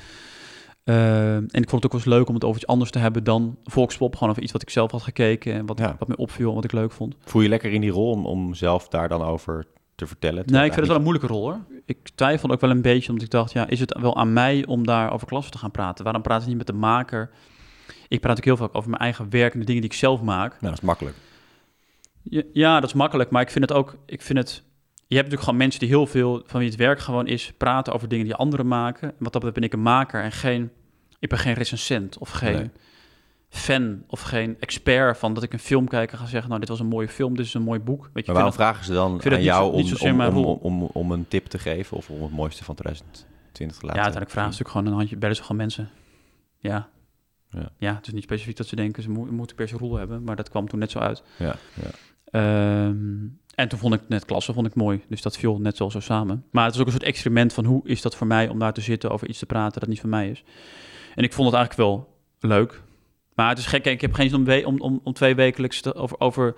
Eh, 0.84 1.34
en 1.36 1.44
ik 1.50 1.68
vond 1.68 1.82
het 1.82 1.84
ook 1.84 1.92
wel 1.92 2.00
eens 2.00 2.10
leuk 2.10 2.28
om 2.28 2.34
het 2.34 2.44
over 2.44 2.56
iets 2.56 2.66
anders 2.66 2.90
te 2.90 2.98
hebben 2.98 3.24
dan 3.24 3.58
Volkspop. 3.64 4.14
Gewoon 4.14 4.30
over 4.30 4.42
iets 4.42 4.52
wat 4.52 4.62
ik 4.62 4.70
zelf 4.70 4.90
had 4.90 5.02
gekeken 5.02 5.52
en 5.54 5.66
wat, 5.66 5.78
Ja. 5.78 5.96
wat 5.98 6.08
me 6.08 6.16
opviel 6.16 6.48
en 6.48 6.54
wat 6.54 6.64
ik 6.64 6.72
leuk 6.72 6.92
vond. 6.92 7.14
Voel 7.24 7.42
je 7.42 7.48
lekker 7.48 7.72
in 7.72 7.80
die 7.80 7.90
rol 7.90 8.10
om, 8.10 8.26
om 8.26 8.54
zelf 8.54 8.88
daar 8.88 9.08
dan 9.08 9.22
over 9.22 9.64
te 9.94 10.06
vertellen? 10.06 10.42
Nee, 10.46 10.64
ik 10.64 10.72
vind 10.72 10.76
het 10.76 10.86
wel 10.86 10.96
een 10.96 11.02
moeilijke 11.02 11.28
rol 11.32 11.42
hoor. 11.42 11.60
ik 11.84 12.08
twijfelde 12.14 12.54
ook 12.54 12.60
wel 12.60 12.70
een 12.70 12.82
beetje, 12.82 13.08
omdat 13.08 13.24
ik 13.24 13.30
dacht, 13.30 13.52
ja, 13.52 13.68
is 13.68 13.80
het 13.80 13.98
wel 14.00 14.16
aan 14.16 14.32
mij 14.32 14.66
om 14.66 14.86
daar 14.86 15.12
over 15.12 15.26
klassen 15.26 15.52
te 15.52 15.58
gaan 15.58 15.70
praten? 15.70 16.04
Waarom 16.04 16.22
praat 16.22 16.42
ik 16.42 16.48
niet 16.48 16.56
met 16.56 16.66
de 16.66 16.72
maker? 16.72 17.30
Ik 18.08 18.20
praat 18.20 18.36
ook 18.36 18.44
heel 18.44 18.56
vaak 18.56 18.74
over 18.74 18.90
mijn 18.90 19.02
eigen 19.02 19.30
werk 19.30 19.52
en 19.52 19.58
de 19.58 19.66
dingen 19.66 19.80
die 19.80 19.90
ik 19.90 19.96
zelf 19.96 20.22
maak. 20.22 20.50
Nou, 20.50 20.62
dat 20.62 20.72
is 20.72 20.80
makkelijk. 20.80 21.16
Ja, 22.22 22.42
ja, 22.52 22.80
dat 22.80 22.88
is 22.88 22.94
makkelijk, 22.94 23.30
maar 23.30 23.42
ik 23.42 23.50
vind 23.50 23.68
het 23.68 23.78
ook, 23.78 23.96
ik 24.06 24.22
vind 24.22 24.38
het, 24.38 24.50
je 24.94 24.94
hebt 24.94 25.10
natuurlijk 25.14 25.42
gewoon 25.42 25.58
mensen 25.58 25.80
die 25.80 25.88
heel 25.88 26.06
veel, 26.06 26.42
van 26.46 26.60
wie 26.60 26.68
het 26.68 26.78
werk 26.78 26.98
gewoon 26.98 27.26
is, 27.26 27.52
praten 27.56 27.92
over 27.92 28.08
dingen 28.08 28.24
die 28.24 28.34
anderen 28.34 28.68
maken. 28.68 29.08
En 29.08 29.14
wat 29.18 29.32
dat 29.32 29.42
betreft 29.42 29.54
ben 29.54 29.64
ik 29.64 29.72
een 29.72 29.82
maker 29.82 30.22
en 30.22 30.32
geen, 30.32 30.70
ik 31.18 31.28
ben 31.28 31.38
geen 31.38 31.54
recensent 31.54 32.18
of 32.18 32.30
geen 32.30 32.54
Nee. 32.54 32.70
Fan 33.56 34.02
of 34.06 34.20
geen 34.20 34.56
expert 34.60 35.18
van 35.18 35.34
dat 35.34 35.42
ik 35.42 35.52
een 35.52 35.58
film 35.58 35.88
kijk 35.88 36.12
en 36.12 36.18
ga 36.18 36.26
zeggen, 36.26 36.48
nou, 36.48 36.60
dit 36.60 36.68
was 36.68 36.80
een 36.80 36.86
mooie 36.86 37.08
film, 37.08 37.36
dit 37.36 37.46
is 37.46 37.54
een 37.54 37.62
mooi 37.62 37.80
boek. 37.80 38.10
Weet 38.12 38.26
je, 38.26 38.32
Maar 38.32 38.42
waarom 38.42 38.44
dat- 38.56 38.60
vragen 38.60 38.84
ze 38.84 38.92
dan 38.92 39.22
aan 39.32 39.42
jou 39.42 39.72
om, 39.72 39.82
om, 40.00 40.20
om, 40.36 40.54
om, 40.60 40.82
om 40.92 41.12
een 41.12 41.28
tip 41.28 41.46
te 41.46 41.58
geven 41.58 41.96
of 41.96 42.10
om 42.10 42.22
het 42.22 42.30
mooiste 42.32 42.64
van 42.64 42.74
2020 42.74 43.24
te 43.52 43.64
laten? 43.64 43.86
Ja, 43.86 43.86
uiteindelijk 43.86 44.30
vragen 44.30 44.52
ze 44.52 44.58
natuurlijk 44.58 44.70
gewoon 44.70 44.86
een 44.86 44.92
handje, 44.98 45.16
bellen 45.16 45.36
ze 45.36 45.42
gewoon 45.42 45.56
mensen. 45.56 45.88
Ja. 46.58 46.88
Ja. 47.50 47.68
ja. 47.78 47.94
het 47.94 48.06
is 48.06 48.12
niet 48.12 48.22
specifiek 48.22 48.56
dat 48.56 48.66
ze 48.66 48.76
denken, 48.76 49.02
ze 49.02 49.10
mo- 49.10 49.24
moeten 49.30 49.56
per 49.56 49.68
se 49.68 49.76
rol 49.76 49.96
hebben, 49.96 50.24
maar 50.24 50.36
dat 50.36 50.48
kwam 50.48 50.68
toen 50.68 50.78
net 50.78 50.90
zo 50.90 50.98
uit. 50.98 51.22
Ja, 51.38 51.54
ja. 51.74 51.90
Ehm, 52.24 52.96
en 53.54 53.68
toen 53.68 53.78
vond 53.78 53.94
ik 53.94 54.00
net 54.08 54.24
klasse 54.24 54.52
vond 54.52 54.66
ik 54.66 54.74
mooi, 54.74 55.04
dus 55.08 55.22
dat 55.22 55.36
viel 55.36 55.58
net 55.58 55.76
zo 55.76 55.88
zo 55.88 56.00
samen. 56.00 56.44
Maar 56.50 56.64
het 56.64 56.74
is 56.74 56.80
ook 56.80 56.86
een 56.86 56.92
soort 56.92 57.04
experiment 57.04 57.52
van 57.52 57.64
hoe 57.64 57.88
is 57.88 58.02
dat 58.02 58.16
voor 58.16 58.26
mij 58.26 58.48
om 58.48 58.58
daar 58.58 58.72
te 58.72 58.80
zitten 58.80 59.10
over 59.10 59.28
iets 59.28 59.38
te 59.38 59.46
praten 59.46 59.80
dat 59.80 59.88
niet 59.88 60.00
van 60.00 60.08
mij 60.08 60.30
is. 60.30 60.44
En 61.14 61.24
ik 61.24 61.32
vond 61.32 61.46
het 61.50 61.56
eigenlijk 61.56 61.88
wel 61.88 62.08
leuk. 62.40 62.82
Maar 63.34 63.48
het 63.48 63.58
is 63.58 63.66
gek, 63.66 63.84
ik 63.84 64.00
heb 64.00 64.12
geen 64.12 64.30
zin 64.30 64.38
om, 64.48 64.64
om, 64.64 64.80
om, 64.80 65.00
om 65.04 65.12
twee 65.12 65.34
wekelijks 65.34 65.80
te- 65.80 65.94
over, 65.94 66.20
over 66.20 66.54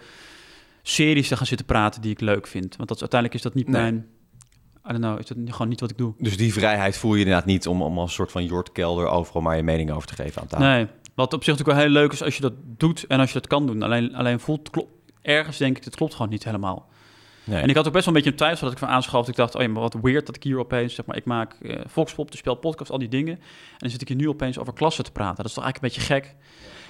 series 0.83 1.29
te 1.29 1.37
gaan 1.37 1.47
zitten 1.47 1.67
praten 1.67 2.01
die 2.03 2.11
ik 2.11 2.21
leuk 2.21 2.47
vind. 2.47 2.77
Want 2.77 2.89
dat 2.89 2.97
is, 2.97 3.01
uiteindelijk 3.01 3.35
is 3.41 3.47
dat 3.47 3.55
niet 3.55 3.69
Nee. 3.69 3.81
mijn, 3.83 4.07
I 4.85 4.89
don't 4.89 4.99
know, 4.99 5.19
is 5.19 5.27
dat 5.27 5.37
niet- 5.37 5.53
gewoon 5.53 5.69
niet 5.69 5.81
wat 5.81 5.91
ik 5.91 5.99
doe. 5.99 6.15
Dus 6.19 6.37
die 6.37 6.53
vrijheid 6.53 6.97
voel 6.99 7.15
je 7.15 7.19
inderdaad 7.19 7.45
niet 7.45 7.67
om, 7.67 7.83
om 7.83 7.99
als 7.99 8.15
soort 8.15 8.31
van 8.33 8.45
Jort 8.45 8.73
Kelder 8.73 9.07
overal 9.09 9.43
maar 9.43 9.57
je 9.57 9.63
mening 9.63 9.91
over 9.91 10.09
te 10.09 10.15
geven 10.15 10.43
aan 10.43 10.49
tafel. 10.49 10.67
Nee, 10.67 10.87
wat 11.15 11.33
op 11.33 11.45
zich 11.45 11.53
natuurlijk 11.53 11.79
wel 11.79 11.87
heel 11.89 12.01
leuk 12.03 12.13
is 12.13 12.23
als 12.23 12.35
je 12.37 12.41
dat 12.43 12.53
doet 12.65 13.05
en 13.07 13.19
als 13.21 13.29
je 13.33 13.39
dat 13.39 13.47
kan 13.47 13.67
doen. 13.67 13.83
Alleen, 13.83 14.15
alleen 14.15 14.41
voelt, 14.41 14.71
klopt, 14.71 14.91
ergens 15.23 15.57
denk 15.57 15.77
ik, 15.77 15.85
het 15.85 15.97
klopt 15.97 16.13
gewoon 16.15 16.31
niet 16.31 16.45
helemaal. 16.45 16.89
Nee. 17.47 17.63
En 17.63 17.69
ik 17.69 17.77
had 17.77 17.87
ook 17.87 17.93
best 17.93 18.05
wel 18.05 18.15
een 18.15 18.23
beetje 18.23 18.31
een 18.31 18.43
twijfel 18.45 18.65
dat 18.65 18.73
ik 18.73 18.79
van 18.79 18.89
aanschaf. 18.89 19.29
Ik 19.29 19.37
dacht, 19.37 19.55
oh 19.55 19.63
ja, 19.63 19.69
maar 19.69 19.83
wat 19.83 19.97
weird 20.03 20.27
dat 20.27 20.37
ik 20.37 20.43
hier 20.43 20.59
opeens, 20.59 20.95
zeg 20.95 21.07
maar, 21.07 21.17
ik 21.17 21.25
maak 21.25 21.55
eh 21.63 21.81
Volkspop, 21.87 22.31
de 22.31 22.37
spelpodcast, 22.37 22.91
al 22.91 22.99
die 22.99 23.09
dingen. 23.09 23.35
En 23.35 23.79
dan 23.79 23.91
zit 23.91 24.01
ik 24.01 24.09
hier 24.09 24.17
nu 24.17 24.29
opeens 24.29 24.59
over 24.59 24.73
klassen 24.73 25.05
te 25.05 25.13
praten. 25.13 25.37
Dat 25.37 25.47
is 25.47 25.53
toch 25.53 25.65
eigenlijk 25.65 25.95
een 25.95 26.01
beetje 26.01 26.15
gek. 26.15 26.35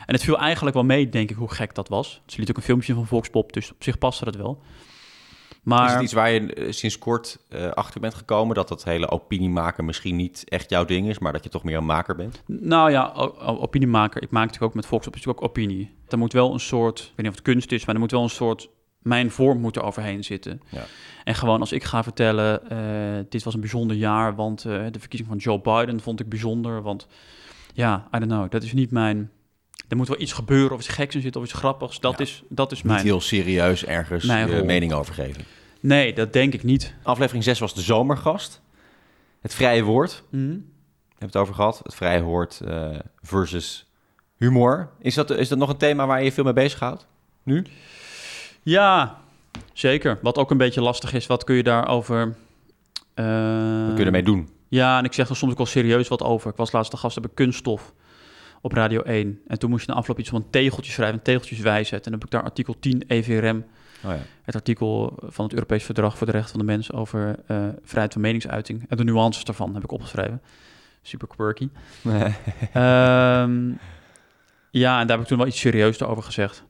En 0.07 0.15
het 0.15 0.25
viel 0.25 0.39
eigenlijk 0.39 0.75
wel 0.77 0.85
mee, 0.85 1.09
denk 1.09 1.31
ik, 1.31 1.37
hoe 1.37 1.51
gek 1.51 1.75
dat 1.75 1.89
was. 1.89 2.23
Ze 2.27 2.41
liet 2.41 2.51
ook 2.51 2.57
een 2.57 2.63
filmpje 2.63 2.95
van 2.95 3.07
Volkspop, 3.07 3.53
dus 3.53 3.73
op 3.73 3.83
zich 3.83 3.99
paste 3.99 4.25
dat 4.25 4.37
wel. 4.37 4.63
Maar 5.63 5.87
Is 5.87 5.93
het 5.93 6.03
iets 6.03 6.13
waar 6.13 6.31
je 6.31 6.55
eh, 6.55 6.73
sinds 6.73 6.99
kort 6.99 7.39
eh, 7.49 7.71
achter 7.71 8.01
bent 8.01 8.15
gekomen 8.15 8.55
dat 8.55 8.69
dat 8.69 8.85
hele 8.85 9.11
opinie 9.11 9.49
maken 9.49 9.85
misschien 9.85 10.17
niet 10.17 10.45
echt 10.49 10.71
jouw 10.71 10.85
ding 10.85 11.09
is, 11.09 11.19
maar 11.19 11.33
dat 11.33 11.45
je 11.45 11.51
toch 11.51 11.65
meer 11.65 11.77
een 11.77 11.85
maker 11.85 12.17
bent? 12.17 12.43
Nou 12.47 12.91
ja, 12.91 13.13
opiniemaker. 13.41 14.23
Ik 14.23 14.31
maak 14.31 14.45
natuurlijk 14.45 14.71
ook 14.71 14.75
met 14.75 14.87
Volkspop 14.87 15.15
natuurlijk 15.15 15.43
ook 15.43 15.49
opinie. 15.49 15.95
Er 16.09 16.19
moet 16.19 16.33
wel 16.33 16.53
een 16.53 16.61
soort, 16.61 16.99
ik 16.99 17.07
weet 17.07 17.17
niet 17.17 17.29
of 17.29 17.35
het 17.35 17.43
kunst 17.43 17.73
is, 17.73 17.85
maar 17.85 17.95
er 17.95 18.01
moet 18.01 18.11
wel 18.11 18.23
een 18.23 18.29
soort, 18.29 18.69
mijn 19.07 19.31
vorm 19.31 19.61
moet 19.61 19.77
er 19.77 19.83
overheen 19.83 20.25
zitten. 20.25 20.61
Ja. 20.69 20.85
En 21.25 21.35
gewoon 21.35 21.61
als 21.61 21.73
ik 21.73 21.85
ga 21.85 22.03
vertellen, 22.03 22.71
eh, 22.71 23.25
dit 23.29 23.43
was 23.43 23.55
een 23.55 23.61
bijzonder 23.61 23.97
jaar, 23.97 24.35
want 24.35 24.65
eh, 24.65 24.73
de 24.91 24.99
verkiezing 24.99 25.29
van 25.29 25.39
Joe 25.39 25.61
Biden 25.61 26.01
vond 26.01 26.21
ik 26.21 26.29
bijzonder. 26.29 26.83
Want 26.83 27.07
ja, 27.75 28.09
I 28.15 28.19
don't 28.19 28.31
know, 28.31 28.51
dat 28.51 28.63
is 28.63 28.73
niet 28.73 28.91
mijn... 28.91 29.31
Er 29.89 29.97
moet 29.97 30.09
wel 30.09 30.21
iets 30.21 30.33
gebeuren, 30.33 30.73
of 30.73 30.79
iets 30.79 30.89
geks 30.89 31.15
in 31.15 31.21
zitten, 31.21 31.41
of 31.41 31.47
iets 31.47 31.57
grappigs. 31.59 32.01
Dat, 32.01 32.19
Ja. 32.19 32.25
is, 32.25 32.43
dat 32.49 32.73
is 32.73 32.83
Niet 32.83 32.93
mijn... 32.93 33.05
heel 33.05 33.21
serieus 33.21 33.85
ergens 33.85 34.25
Mijn 34.25 34.57
je 34.57 34.63
mening 34.63 34.93
over 34.93 35.15
geven. 35.15 35.45
Nee, 35.81 36.13
dat 36.13 36.33
denk 36.33 36.55
ik 36.55 36.63
niet. 36.63 36.95
Aflevering 37.03 37.45
6 37.45 37.59
was 37.59 37.75
de 37.75 37.81
zomergast. 37.81 38.61
Het 39.41 39.55
vrije 39.55 39.83
woord. 39.83 40.23
We 40.31 40.39
hebben 40.39 40.63
het 41.19 41.37
over 41.37 41.55
gehad. 41.55 41.81
Het 41.83 41.95
vrije 41.95 42.23
woord 42.23 42.61
eh, 42.61 42.89
versus 43.23 43.91
humor. 44.37 44.91
Is 44.99 45.15
dat, 45.15 45.31
is 45.31 45.49
dat 45.49 45.59
nog 45.59 45.69
een 45.69 45.77
thema 45.77 46.07
waar 46.07 46.19
je 46.19 46.25
je 46.25 46.33
veel 46.33 46.45
mee 46.45 46.53
bezighoudt? 46.53 47.07
Nu? 47.43 47.65
Ja, 48.69 49.19
zeker. 49.73 50.19
Wat 50.23 50.39
ook 50.39 50.51
een 50.51 50.57
beetje 50.57 50.81
lastig 50.81 51.13
is, 51.13 51.27
wat 51.27 51.45
kun 51.45 51.55
je 51.57 51.63
daarover... 51.63 52.21
eh, 53.15 53.25
Wat 53.25 53.89
kun 53.89 53.99
je 53.99 54.05
ermee 54.05 54.23
doen? 54.23 54.49
Ja, 54.69 54.99
en 54.99 55.05
ik 55.05 55.13
zeg 55.13 55.29
er 55.29 55.37
soms 55.37 55.53
ook 55.53 55.59
wel 55.59 55.67
serieus 55.67 56.09
wat 56.09 56.23
over. 56.23 56.51
Ik 56.51 56.57
was 56.57 56.73
laatst 56.73 56.91
de 56.91 56.97
gast 56.97 57.21
bij 57.21 57.31
Kunststof 57.35 57.93
op 58.61 58.73
Radio 58.73 59.01
1. 59.01 59.41
En 59.47 59.59
toen 59.59 59.71
moest 59.71 59.87
je 59.87 59.93
na 59.93 59.99
afloop 59.99 60.19
iets 60.19 60.29
van 60.29 60.41
een 60.41 60.51
tegeltje 60.51 60.93
schrijven, 60.93 61.17
een 61.17 61.23
tegeltjes 61.23 61.59
wijzen. 61.59 61.97
En 61.97 62.03
dan 62.03 62.13
heb 62.13 62.25
ik 62.25 62.31
daar 62.31 62.43
artikel 62.43 62.77
10 62.81 63.03
EVRM, 63.07 63.65
Oh 64.05 64.11
ja. 64.13 64.19
het 64.43 64.55
artikel 64.55 65.13
van 65.23 65.45
het 65.45 65.55
Europees 65.55 65.85
Verdrag 65.85 66.17
voor 66.19 66.27
de 66.27 66.33
Rechten 66.33 66.51
van 66.51 66.61
de 66.61 66.67
Mens 66.73 66.93
over 66.93 67.37
eh, 67.47 67.57
vrijheid 67.83 68.13
van 68.13 68.23
meningsuiting. 68.23 68.85
En 68.89 68.97
de 68.97 69.05
nuances 69.05 69.45
daarvan 69.45 69.75
heb 69.75 69.83
ik 69.85 69.93
opgeschreven. 69.93 70.43
Super 71.03 71.29
quirky. 71.29 71.69
Ehm, 72.73 73.71
ja, 74.71 75.01
en 75.01 75.07
daar 75.07 75.17
heb 75.17 75.21
ik 75.21 75.27
toen 75.27 75.39
wel 75.39 75.47
iets 75.47 75.61
serieus 75.61 76.03
over 76.03 76.23
gezegd. 76.23 76.65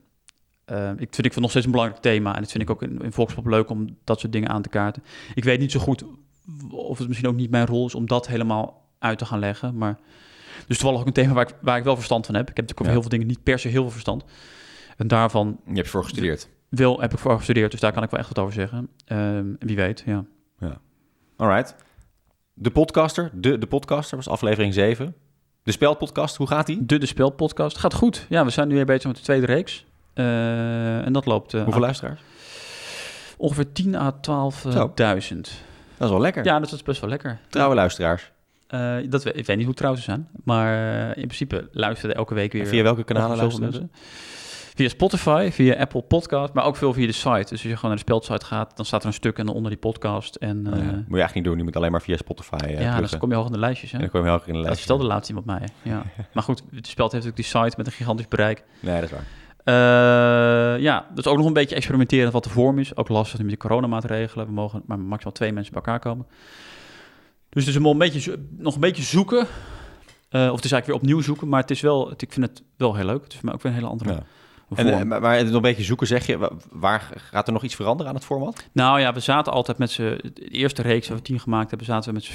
Eh, 0.66 0.90
ik 0.90 0.96
vind 0.96 1.18
ik 1.24 1.33
vind 1.33 1.40
nog 1.40 1.50
steeds 1.50 1.64
een 1.66 1.70
belangrijk 1.72 2.02
thema. 2.02 2.35
En 2.35 2.40
dat 2.40 2.50
vind 2.50 2.62
ik 2.62 2.70
ook 2.70 2.83
in, 2.83 3.02
in 3.02 3.12
Volkspop 3.12 3.46
leuk 3.46 3.70
om 3.70 3.96
dat 4.05 4.20
soort 4.20 4.33
dingen 4.33 4.48
aan 4.48 4.62
te 4.62 4.68
kaarten. 4.68 5.02
Ik 5.35 5.44
weet 5.44 5.59
niet 5.61 5.72
zo 5.72 5.81
goed 5.81 6.05
of 6.70 6.98
het 6.98 7.09
misschien 7.09 7.29
ook 7.29 7.37
niet 7.37 7.50
mijn 7.50 7.66
rol 7.66 7.87
is 7.87 7.94
om 7.94 8.07
dat 8.07 8.26
helemaal 8.26 8.85
uit 8.98 9.18
te 9.18 9.24
gaan 9.24 9.38
leggen. 9.38 9.76
Maar 9.76 9.98
dus 10.66 10.76
toevallig 10.79 11.00
ook 11.00 11.07
een 11.07 11.12
thema 11.12 11.33
waar 11.33 11.48
ik, 11.48 11.55
waar 11.61 11.79
ik 11.79 11.85
wel 11.85 11.96
verstand 11.96 12.26
van 12.26 12.35
heb. 12.35 12.50
Ik 12.50 12.57
heb 12.57 12.66
natuurlijk 12.68 12.81
over 12.81 12.92
Ja. 12.92 13.00
heel 13.00 13.09
veel 13.11 13.18
dingen 13.18 13.26
niet 13.37 13.42
per 13.42 13.59
se 13.59 13.68
heel 13.68 13.83
veel 13.83 13.90
verstand. 13.90 14.24
En 14.96 15.09
daarvan 15.09 15.61
Je 15.66 15.74
hebt 15.74 15.88
voor 15.88 16.02
gestudeerd. 16.05 16.48
wil, 16.68 17.00
heb 17.00 17.12
ik 17.12 17.18
voor 17.18 17.37
gestudeerd, 17.37 17.70
dus 17.70 17.81
daar 17.81 17.92
kan 17.92 18.02
ik 18.02 18.11
wel 18.11 18.20
echt 18.20 18.29
wat 18.29 18.38
over 18.38 18.52
zeggen. 18.55 18.88
Ehm, 19.05 19.46
wie 19.59 19.76
weet, 19.76 20.02
ja. 20.07 20.24
Alright. 21.37 21.74
De 22.55 22.70
podcaster, 22.70 23.31
de, 23.35 23.59
de 23.59 23.66
podcaster 23.66 24.16
was 24.16 24.29
aflevering 24.29 24.74
7. 24.74 25.14
De 25.62 25.72
spelpodcast, 25.72 26.37
hoe 26.37 26.46
gaat 26.46 26.66
die? 26.66 26.87
De 26.87 26.98
De 26.98 27.07
Spel 27.07 27.31
podcast 27.31 27.79
gaat 27.79 27.94
goed. 27.94 28.26
Ja, 28.29 28.44
we 28.44 28.50
zijn 28.50 28.68
nu 28.68 28.74
weer 28.74 28.85
bezig 28.87 29.07
met 29.07 29.16
de 29.16 29.22
tweede 29.22 29.46
reeks. 29.46 29.85
Eh, 30.16 31.07
en 31.07 31.12
dat 31.12 31.26
loopt 31.26 31.55
eh, 31.55 31.62
Hoeveel 31.62 31.81
luisteraars? 31.83 32.20
ongeveer 33.37 33.72
10 33.72 33.94
à 33.94 34.12
12.000. 34.12 34.20
Dat 35.96 36.09
is 36.09 36.09
wel 36.14 36.20
lekker. 36.20 36.44
ja, 36.44 36.59
dat 36.61 36.72
is 36.72 36.83
best 36.83 37.00
wel 37.00 37.11
lekker. 37.11 37.38
Trouwe 37.48 37.74
luisteraars. 37.74 38.31
Eh, 38.66 38.96
dat, 39.09 39.22
we- 39.24 39.33
ik 39.33 39.46
weet 39.46 39.57
niet 39.57 39.66
hoe 39.66 39.74
trouw 39.74 39.94
ze 39.94 40.02
zijn, 40.02 40.29
maar 40.44 41.07
in 41.07 41.26
principe 41.26 41.68
luisteren 41.72 42.16
elke 42.16 42.35
week 42.35 42.52
weer. 42.52 42.62
En 42.62 42.68
via 42.68 42.83
welke 42.83 43.05
kanalen 43.05 43.37
luisteren 43.37 43.72
ze? 43.72 43.87
Via 44.74 44.88
Spotify, 44.88 45.48
via 45.52 45.74
Apple 45.74 46.02
Podcast, 46.02 46.52
maar 46.52 46.64
ook 46.64 46.76
veel 46.76 46.92
via 46.92 47.07
de 47.07 47.12
site. 47.12 47.31
Dus 47.40 47.50
als 47.50 47.62
je 47.62 47.68
gewoon 47.68 47.81
naar 47.83 47.90
de 47.94 47.98
spelsite 47.98 48.46
gaat, 48.46 48.76
dan 48.76 48.85
staat 48.85 49.00
er 49.00 49.07
een 49.07 49.12
stuk 49.12 49.38
en 49.38 49.46
dan 49.46 49.55
onder 49.55 49.70
die 49.70 49.81
podcast. 49.81 50.35
En 50.35 50.66
Oh 50.66 50.72
eh, 50.72 50.79
ja. 50.79 50.85
Moet 50.85 50.92
je 50.92 50.94
eigenlijk 50.94 51.35
niet 51.35 51.44
doen. 51.44 51.57
Je 51.57 51.62
moet 51.64 51.76
alleen 51.76 51.90
maar 51.90 52.02
via 52.02 52.16
Spotify 52.16 52.57
uh, 52.64 52.81
ja, 52.81 53.00
dan 53.00 53.18
kom 53.18 53.31
je 53.31 53.37
hoog 53.37 53.46
in 53.46 53.52
de 53.52 53.59
lijstjes. 53.59 53.90
Hè? 53.90 53.96
En 53.96 54.02
dan 54.02 54.11
kom 54.12 54.24
je 54.24 54.31
erg 54.33 54.40
in 54.46 54.46
de 54.46 54.52
Dat 54.52 54.62
lijst. 54.66 54.79
vertelde 54.79 55.05
laatst 55.05 55.29
iemand 55.29 55.46
mij. 55.46 55.68
Ja. 55.83 56.02
maar 56.33 56.42
goed, 56.42 56.62
de 56.70 56.79
speld 56.88 57.12
heeft 57.12 57.26
ook 57.26 57.37
die 57.37 57.44
site 57.44 57.74
met 57.76 57.87
een 57.87 57.92
gigantisch 57.92 58.29
bereik. 58.29 58.64
Nee, 58.81 58.94
dat 58.94 59.05
is 59.05 59.11
waar. 59.11 59.24
Eh, 59.66 59.74
ja, 60.83 61.07
is 61.14 61.26
ook 61.26 61.37
nog 61.37 61.46
een 61.46 61.52
beetje 61.52 61.74
experimenteren 61.76 62.33
wat 62.33 62.44
de 62.44 62.50
vorm 62.50 62.79
is. 62.79 62.96
Ook 62.96 63.09
lastig 63.09 63.40
met 63.40 63.50
de 63.50 63.57
coronamaatregelen. 63.57 64.46
We 64.46 64.52
mogen 64.52 64.83
maar 64.87 64.98
maximaal 64.98 65.33
twee 65.33 65.52
mensen 65.52 65.72
bij 65.72 65.83
elkaar 65.83 66.00
komen. 66.00 66.26
Dus 67.48 67.66
het 67.66 67.74
is 67.76 67.83
een, 67.85 67.98
beetje, 67.98 68.38
nog 68.59 68.74
een 68.74 68.81
beetje 68.81 69.02
zoeken. 69.02 69.46
Eh, 70.29 70.48
of 70.50 70.57
het 70.57 70.64
is 70.64 70.72
eigenlijk 70.72 70.87
weer 70.87 70.94
opnieuw 70.94 71.20
zoeken. 71.20 71.48
Maar 71.48 71.61
het 71.61 71.70
is 71.70 71.81
wel, 71.81 72.09
het- 72.09 72.22
ik 72.22 72.33
vind 72.33 72.46
het 72.46 72.62
wel 72.76 72.94
heel 72.94 73.05
leuk. 73.05 73.22
Het 73.22 73.33
is 73.33 73.35
voor 73.38 73.44
mij 73.44 73.55
ook 73.55 73.62
weer 73.62 73.72
een 73.72 73.79
hele 73.79 73.90
andere 73.90 74.11
Ja. 74.11 74.16
vorm. 74.68 74.79
En, 74.88 74.98
eh, 75.12 75.20
maar, 75.20 75.44
nog 75.44 75.55
een 75.55 75.61
beetje 75.61 75.83
zoeken, 75.85 76.07
zeg 76.07 76.26
je, 76.26 76.38
wa- 76.38 76.52
waar 76.70 77.12
gaat 77.16 77.46
er 77.46 77.52
nog 77.52 77.62
iets 77.64 77.74
veranderen 77.74 78.09
aan 78.12 78.16
het 78.16 78.24
format? 78.26 78.68
Nou 78.72 79.00
ja, 79.00 79.12
we 79.12 79.20
zaten 79.20 79.52
altijd 79.52 79.79
met 79.79 79.90
z'n... 79.90 80.02
De 80.35 80.48
eerste 80.48 80.83
reeks 80.83 81.09
dat 81.09 81.16
we 81.16 81.22
tien 81.22 81.40
gemaakt 81.40 81.68
hebben, 81.68 81.87
zaten 81.87 82.09
we 82.09 82.14
met 82.14 82.24
z'n 82.24 82.33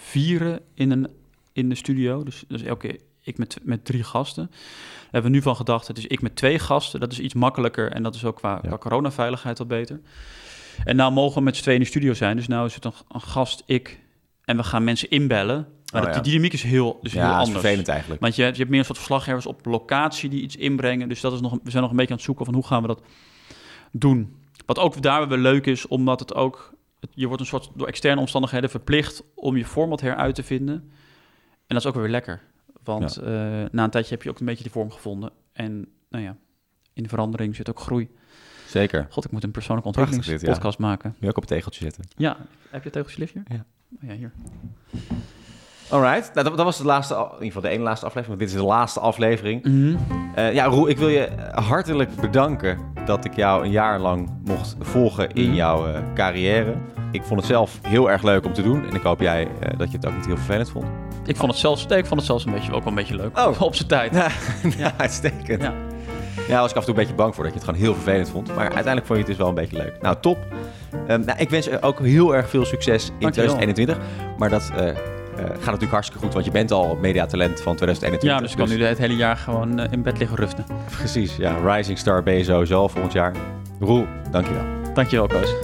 vieren 0.00 0.60
in, 0.74 0.90
een, 0.90 1.08
in 1.52 1.68
de 1.68 1.74
studio. 1.74 2.22
Dus, 2.24 2.44
dus 2.48 2.62
elke 2.62 2.86
keer 2.88 3.00
ik 3.22 3.38
met, 3.38 3.58
met 3.62 3.84
drie 3.84 4.02
gasten. 4.02 4.46
Daar 4.50 5.00
hebben 5.10 5.30
we 5.30 5.36
nu 5.36 5.42
van 5.42 5.56
gedacht, 5.56 5.88
het 5.88 5.98
is 5.98 6.06
ik 6.06 6.22
met 6.22 6.36
twee 6.36 6.58
gasten. 6.58 7.00
Dat 7.00 7.12
is 7.12 7.18
iets 7.20 7.34
makkelijker 7.34 7.92
en 7.92 8.02
dat 8.02 8.14
is 8.14 8.24
ook 8.24 8.36
qua, 8.36 8.52
Ja. 8.62 8.68
qua 8.68 8.78
coronaveiligheid 8.78 9.58
wat 9.58 9.68
beter. 9.68 10.00
En 10.84 10.96
nou 10.96 11.12
mogen 11.12 11.34
we 11.38 11.42
met 11.44 11.56
z'n 11.56 11.62
tweeën 11.62 11.78
in 11.78 11.84
de 11.84 11.90
studio 11.90 12.14
zijn. 12.14 12.36
Dus 12.36 12.48
nou 12.48 12.66
is 12.66 12.74
het 12.74 12.84
een, 12.84 12.92
een 13.08 13.20
gast, 13.20 13.62
ik 13.66 14.00
en 14.44 14.56
we 14.56 14.62
gaan 14.62 14.84
mensen 14.84 15.10
inbellen. 15.10 15.68
Maar 15.92 16.02
Oh, 16.02 16.08
ja. 16.08 16.14
die 16.14 16.22
dynamiek 16.30 16.52
is 16.52 16.62
heel, 16.62 16.98
dus 17.02 17.12
heel 17.12 17.22
ja, 17.22 17.28
is 17.32 17.34
anders. 17.38 17.50
vervelend 17.60 17.88
eigenlijk. 17.88 18.20
Want 18.20 18.36
je, 18.36 18.42
hebt- 18.42 18.54
je 18.54 18.60
hebt 18.60 18.70
meer 18.70 18.80
een 18.80 18.86
soort 18.86 18.98
verslaggevers 18.98 19.46
op 19.46 19.66
locatie 19.66 20.28
die 20.30 20.42
iets 20.42 20.56
inbrengen. 20.56 21.08
Dus 21.08 21.20
dat 21.20 21.32
is 21.32 21.40
nog, 21.40 21.52
we 21.62 21.70
zijn 21.70 21.82
nog 21.82 21.90
een 21.90 21.96
beetje 21.96 22.10
aan 22.12 22.16
het 22.16 22.26
zoeken 22.26 22.44
van 22.44 22.54
hoe 22.54 22.66
gaan 22.66 22.82
we 22.82 22.88
dat 22.88 23.02
doen. 23.92 24.36
Wat 24.66 24.78
ook 24.78 25.02
daar 25.02 25.28
weer 25.28 25.38
leuk 25.38 25.66
is, 25.66 25.86
omdat 25.86 26.20
het 26.20 26.34
ook... 26.34 26.74
je 27.14 27.26
wordt 27.26 27.40
een 27.40 27.46
soort 27.48 27.70
door 27.74 27.86
externe 27.86 28.20
omstandigheden 28.20 28.70
verplicht 28.70 29.22
om 29.34 29.56
je 29.56 29.64
format 29.64 30.00
heruit 30.00 30.34
te 30.34 30.42
vinden. 30.42 30.74
En 31.66 31.78
dat 31.78 31.78
is 31.78 31.86
ook 31.86 31.94
weer 31.94 32.08
lekker. 32.08 32.40
Want 32.84 33.16
eh, 33.16 33.32
na 33.70 33.84
een 33.84 33.90
tijdje 33.90 34.14
heb 34.14 34.22
je 34.22 34.30
ook 34.30 34.40
een 34.40 34.46
beetje 34.46 34.62
die 34.62 34.72
vorm 34.72 34.90
gevonden. 34.90 35.30
En 35.52 35.88
nou 36.10 36.24
ja, 36.24 36.36
in 36.92 37.02
de 37.02 37.08
verandering 37.08 37.56
zit 37.56 37.70
ook 37.70 37.80
groei. 37.80 38.10
Zeker. 38.66 39.06
God, 39.10 39.24
ik 39.24 39.30
moet 39.30 39.44
een 39.44 39.50
persoonlijke 39.50 39.88
ontwikkelingspodcast 39.88 40.78
maken. 40.78 41.14
Nu 41.18 41.28
ook 41.28 41.36
op 41.36 41.42
het 41.42 41.50
tegeltje 41.52 41.84
zitten. 41.84 42.04
Ja, 42.16 42.36
heb 42.70 42.82
je 42.82 42.88
het 42.88 42.92
tegeltje 42.92 43.18
lift 43.18 43.32
hier? 43.34 43.42
Ja. 43.48 43.64
Oh, 44.02 44.08
ja, 44.08 44.14
hier. 44.14 44.32
Alright, 45.90 46.34
nou, 46.34 46.46
dat, 46.48 46.56
dat 46.56 46.64
was 46.64 46.78
de 46.78 46.84
laatste, 46.84 47.14
in 47.14 47.20
ieder 47.32 47.46
geval 47.46 47.60
de 47.62 47.68
ene 47.68 47.82
laatste 47.82 48.06
aflevering. 48.06 48.38
want 48.38 48.50
Dit 48.50 48.58
is 48.60 48.64
de 48.66 48.72
laatste 48.74 49.00
aflevering. 49.00 49.64
Mhm. 49.64 49.96
Eh, 50.34 50.52
ja, 50.54 50.64
Roel, 50.64 50.88
ik 50.88 50.98
wil 50.98 51.08
je 51.08 51.28
hartelijk 51.54 52.16
bedanken 52.16 52.78
dat 53.06 53.24
ik 53.24 53.36
jou 53.36 53.64
een 53.64 53.70
jaar 53.70 53.98
lang 54.00 54.30
mocht 54.44 54.76
volgen 54.80 55.30
in 55.32 55.46
Mhm. 55.46 55.54
jouw 55.54 55.86
eh, 55.86 56.02
carrière. 56.14 56.76
ik 57.12 57.22
vond 57.22 57.40
het 57.40 57.48
zelf 57.48 57.78
heel 57.82 58.10
erg 58.10 58.22
leuk 58.22 58.44
om 58.44 58.52
te 58.52 58.62
doen. 58.62 58.86
En 58.86 58.94
ik 58.94 59.02
hoop 59.02 59.20
jij 59.20 59.48
dat 59.76 59.90
je 59.90 59.96
het 59.96 60.06
ook 60.06 60.14
niet 60.16 60.26
heel 60.26 60.36
vervelend 60.36 60.70
vond. 60.70 60.86
Ik 61.24 61.36
vond 61.36 61.50
het 61.50 61.60
zelfs, 61.60 61.86
nee, 61.86 61.98
ik 61.98 62.06
vond 62.06 62.20
het 62.20 62.28
zelfs 62.28 62.44
een 62.44 62.52
beetje, 62.52 62.72
ook 62.72 62.78
wel 62.78 62.88
een 62.88 62.94
beetje 62.94 63.16
leuk. 63.16 63.38
Oh. 63.38 63.60
Op 63.60 63.74
zijn 63.74 63.88
tijd. 63.88 64.14
Ja, 64.14 64.28
ja 64.78 64.92
uitstekend. 65.04 65.62
Ja. 65.62 65.74
Ja, 66.48 66.60
was 66.60 66.70
ik 66.70 66.76
af 66.76 66.82
en 66.82 66.88
toe 66.88 66.94
een 66.94 66.94
beetje 66.94 67.14
bang 67.14 67.34
voor 67.34 67.44
dat 67.44 67.52
je 67.52 67.58
het 67.58 67.68
gewoon 67.68 67.84
heel 67.84 67.94
vervelend 67.94 68.30
vond. 68.30 68.48
Maar 68.48 68.64
uiteindelijk 68.64 69.06
vond 69.06 69.18
je 69.18 69.24
het 69.24 69.26
dus 69.26 69.36
wel 69.36 69.48
een 69.48 69.54
beetje 69.54 69.76
leuk. 69.76 69.92
Nou, 70.00 70.16
top. 70.20 70.38
Ehm, 71.06 71.20
nou, 71.24 71.38
ik 71.38 71.50
wens 71.50 71.82
ook 71.82 72.00
heel 72.00 72.34
erg 72.34 72.48
veel 72.48 72.64
succes 72.64 73.06
in 73.06 73.14
Dankjewel. 73.18 73.54
2021. 73.54 73.98
Maar 74.38 74.50
dat 74.50 74.70
eh, 74.76 74.88
eh, 74.88 74.96
gaat 75.36 75.64
natuurlijk 75.64 75.92
hartstikke 75.92 76.24
goed, 76.24 76.32
want 76.32 76.44
je 76.44 76.50
bent 76.50 76.70
al 76.70 76.98
mediatalent 77.00 77.60
van 77.60 77.76
2021. 77.76 78.30
Ja, 78.30 78.38
dus 78.38 78.50
ik 78.50 78.56
kan 78.56 78.68
nu 78.68 78.84
het 78.84 78.98
hele 78.98 79.16
jaar 79.16 79.36
gewoon 79.36 79.78
eh, 79.78 79.92
in 79.92 80.02
bed 80.02 80.18
liggen 80.18 80.36
rusten. 80.36 80.64
Precies, 80.98 81.36
ja. 81.36 81.74
Rising 81.74 81.98
Star 81.98 82.22
ben 82.22 82.34
je 82.34 82.44
sowieso 82.44 82.88
volgend 82.88 83.12
jaar. 83.12 83.34
Roel, 83.80 84.06
dankjewel. 84.30 84.64
Dankjewel, 84.94 85.26
Koos. 85.26 85.54